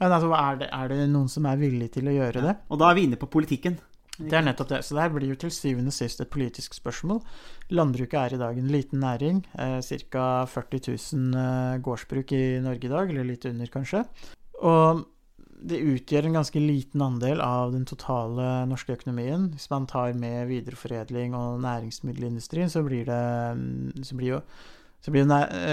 Men 0.00 0.12
altså, 0.12 0.32
er 0.32 0.56
det, 0.56 0.68
er 0.72 0.88
det 0.88 1.10
noen 1.10 1.28
som 1.28 1.44
er 1.44 1.56
villig 1.60 1.90
til 1.92 2.08
å 2.08 2.14
gjøre 2.14 2.40
det? 2.40 2.56
Og 2.70 2.78
da 2.78 2.90
er 2.90 2.94
vi 2.94 3.02
inne 3.04 3.18
på 3.20 3.28
politikken. 3.28 3.78
Det 4.16 4.32
er 4.32 4.44
nettopp 4.44 4.68
det. 4.68 4.78
Så 4.84 4.94
det 4.94 5.02
her 5.02 5.12
blir 5.12 5.28
jo 5.28 5.36
til 5.36 5.50
syvende 5.52 5.92
og 5.92 5.96
sist 5.96 6.20
et 6.20 6.30
politisk 6.32 6.72
spørsmål. 6.76 7.20
Landbruket 7.76 8.16
er 8.20 8.34
i 8.34 8.40
dag 8.40 8.58
en 8.58 8.72
liten 8.72 9.00
næring. 9.00 9.42
Eh, 9.58 9.80
Ca. 10.10 10.46
40 10.46 10.80
000 10.88 11.36
eh, 11.36 11.78
gårdsbruk 11.84 12.32
i 12.32 12.42
Norge 12.64 12.88
i 12.88 12.92
dag, 12.92 13.10
eller 13.12 13.28
litt 13.28 13.44
under 13.44 13.66
kanskje. 13.66 14.04
Og 14.62 15.04
det 15.62 15.78
utgjør 15.84 16.28
en 16.28 16.36
ganske 16.40 16.60
liten 16.62 17.02
andel 17.04 17.40
av 17.44 17.72
den 17.74 17.86
totale 17.88 18.66
norske 18.70 18.94
økonomien. 18.96 19.48
Hvis 19.54 19.68
man 19.72 19.88
tar 19.90 20.14
med 20.18 20.48
videreforedling 20.50 21.34
og 21.36 21.60
næringsmiddelindustrien, 21.64 22.70
så 22.72 22.82
blir 22.86 23.08
det 23.08 23.24
mm, 23.56 24.04
så 24.04 24.18
blir 24.18 24.36
jo 24.36 24.44
så 25.00 25.12
blir 25.14 25.28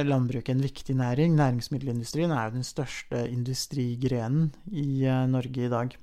landbruket 0.08 0.56
en 0.56 0.64
viktig 0.64 0.96
næring. 0.96 1.36
Næringsmiddelindustrien 1.36 2.32
er 2.32 2.46
jo 2.46 2.56
den 2.56 2.64
største 2.64 3.26
industrigrenen 3.28 4.54
i 4.72 5.04
eh, 5.04 5.26
Norge 5.28 5.66
i 5.66 5.72
dag. 5.72 5.98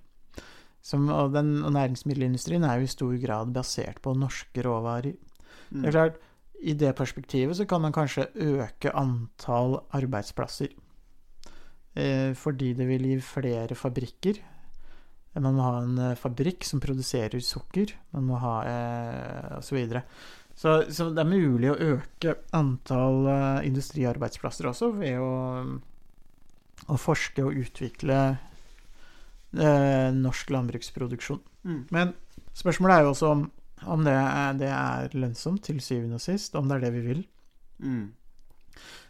Som, 0.85 1.09
og, 1.09 1.33
den, 1.33 1.63
og 1.65 1.73
næringsmiddelindustrien 1.73 2.65
er 2.69 2.77
jo 2.77 2.85
i 2.85 2.93
stor 2.93 3.17
grad 3.23 3.55
basert 3.57 4.03
på 4.05 4.13
norske 4.13 4.65
råvarer. 4.67 5.17
Det 5.73 5.87
er 5.89 5.97
klart, 5.97 6.21
I 6.61 6.73
det 6.73 6.95
perspektivet 6.95 7.57
så 7.57 7.65
kan 7.65 7.81
man 7.81 7.93
kanskje 7.93 8.29
øke 8.37 8.93
antall 8.93 9.81
arbeidsplasser. 9.91 10.69
Eh, 11.95 12.33
fordi 12.35 12.73
det 12.75 12.87
vil 12.89 13.07
gi 13.07 13.21
flere 13.23 13.77
fabrikker. 13.79 14.41
Man 15.43 15.57
må 15.57 15.67
ha 15.67 15.83
en 15.83 15.99
eh, 15.99 16.17
fabrikk 16.19 16.67
som 16.67 16.83
produserer 16.83 17.43
sukker. 17.43 17.95
Man 18.15 18.27
må 18.31 18.39
ha 18.43 18.55
eh, 18.71 19.59
osv. 19.59 19.69
Så, 19.69 19.77
videre. 19.79 20.03
så 20.55 20.77
Så 20.91 21.11
det 21.15 21.23
er 21.23 21.31
mulig 21.31 21.71
å 21.73 21.79
øke 21.95 22.37
antall 22.55 23.27
eh, 23.31 23.67
industriarbeidsplasser 23.71 24.71
også 24.71 24.93
ved 24.99 25.19
å, 25.23 25.35
å 26.87 26.99
forske 26.99 27.47
og 27.47 27.59
utvikle 27.63 28.21
eh, 29.59 30.09
norsk 30.15 30.55
landbruksproduksjon. 30.55 31.43
Mm. 31.65 31.83
Men 31.95 32.15
spørsmålet 32.55 32.97
er 32.97 33.07
jo 33.07 33.15
også 33.15 33.33
om, 33.35 33.47
om 33.91 34.05
det, 34.07 34.19
er, 34.19 34.59
det 34.59 34.71
er 34.75 35.15
lønnsomt 35.19 35.63
til 35.67 35.83
syvende 35.83 36.19
og 36.19 36.27
sist, 36.27 36.55
om 36.59 36.71
det 36.71 36.79
er 36.79 36.87
det 36.89 36.95
vi 36.99 37.07
vil. 37.09 37.25
Mm. 37.83 38.05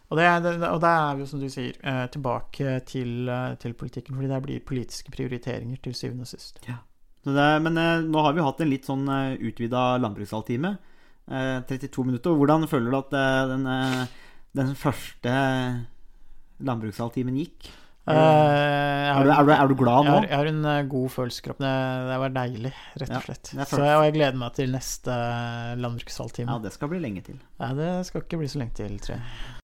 Og, 0.05 0.19
det, 0.19 0.25
det, 0.45 0.53
og 0.69 0.81
da 0.83 0.91
er 1.07 1.21
jo, 1.21 1.27
som 1.29 1.41
du 1.41 1.47
sier, 1.49 1.77
eh, 1.81 2.03
tilbake 2.13 2.75
til, 2.85 3.29
eh, 3.29 3.55
til 3.61 3.73
politikken, 3.77 4.17
fordi 4.17 4.29
det 4.29 4.41
blir 4.45 4.65
politiske 4.67 5.13
prioriteringer 5.13 5.79
til 5.81 5.95
syvende 5.97 6.27
og 6.27 6.29
sist. 6.29 6.61
Så 7.25 7.33
det, 7.33 7.47
men 7.65 7.79
eh, 7.81 8.03
nå 8.05 8.21
har 8.21 8.35
vi 8.37 8.45
hatt 8.45 8.61
en 8.61 8.69
litt 8.69 8.85
sånn 8.85 9.07
utvida 9.09 9.95
landbrukshalvtime. 10.03 10.75
Eh, 11.25 11.57
32 11.65 12.05
minutter. 12.05 12.37
Hvordan 12.37 12.69
føler 12.69 12.93
du 12.93 12.99
at 12.99 13.17
den, 13.49 13.65
den 14.61 14.77
første 14.77 15.33
landbrukshalvtimen 16.61 17.41
gikk? 17.41 17.73
Uh, 18.05 18.13
jeg 18.13 19.09
Er 19.09 19.25
du, 19.25 19.31
er, 19.33 19.45
du, 19.47 19.51
er 19.55 19.69
du 19.71 19.73
glad 19.79 20.03
jeg 20.05 20.11
nå? 20.11 20.17
har, 20.19 20.25
jeg 20.29 20.37
har 20.37 20.49
en 20.51 20.89
god 20.91 21.09
følelse 21.09 21.41
i 21.41 21.45
kroppen. 21.47 21.65
Det, 21.65 22.09
det 22.11 22.19
var 22.21 22.35
deilig, 22.37 22.73
rett 23.01 23.17
og 23.17 23.25
slett. 23.25 23.53
Ja, 23.57 23.65
Så 23.65 23.81
jeg, 23.81 23.97
og 23.97 24.05
jeg 24.05 24.17
gleder 24.19 24.41
meg 24.45 24.53
til 24.61 24.69
neste 24.77 25.19
landbrukshalvtime. 25.81 26.53
Ja, 26.53 26.61
det 26.61 26.77
skal 26.77 26.93
bli 26.93 27.01
lenge 27.01 27.25
til. 27.25 27.41
Ja, 27.57 27.73
det 27.73 27.93
skal 28.05 28.27
ikke 28.27 28.45
bli 28.45 28.53
så 28.53 28.61
lenge 28.61 28.77
til, 28.77 28.99
tror 29.01 29.17
jeg. 29.17 29.63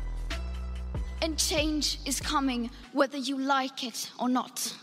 And 1.21 1.37
change 1.37 1.99
is 2.05 2.19
coming 2.19 2.71
whether 2.93 3.17
you 3.17 3.37
like 3.37 3.83
it 3.83 4.09
or 4.19 4.27
not. 4.27 4.73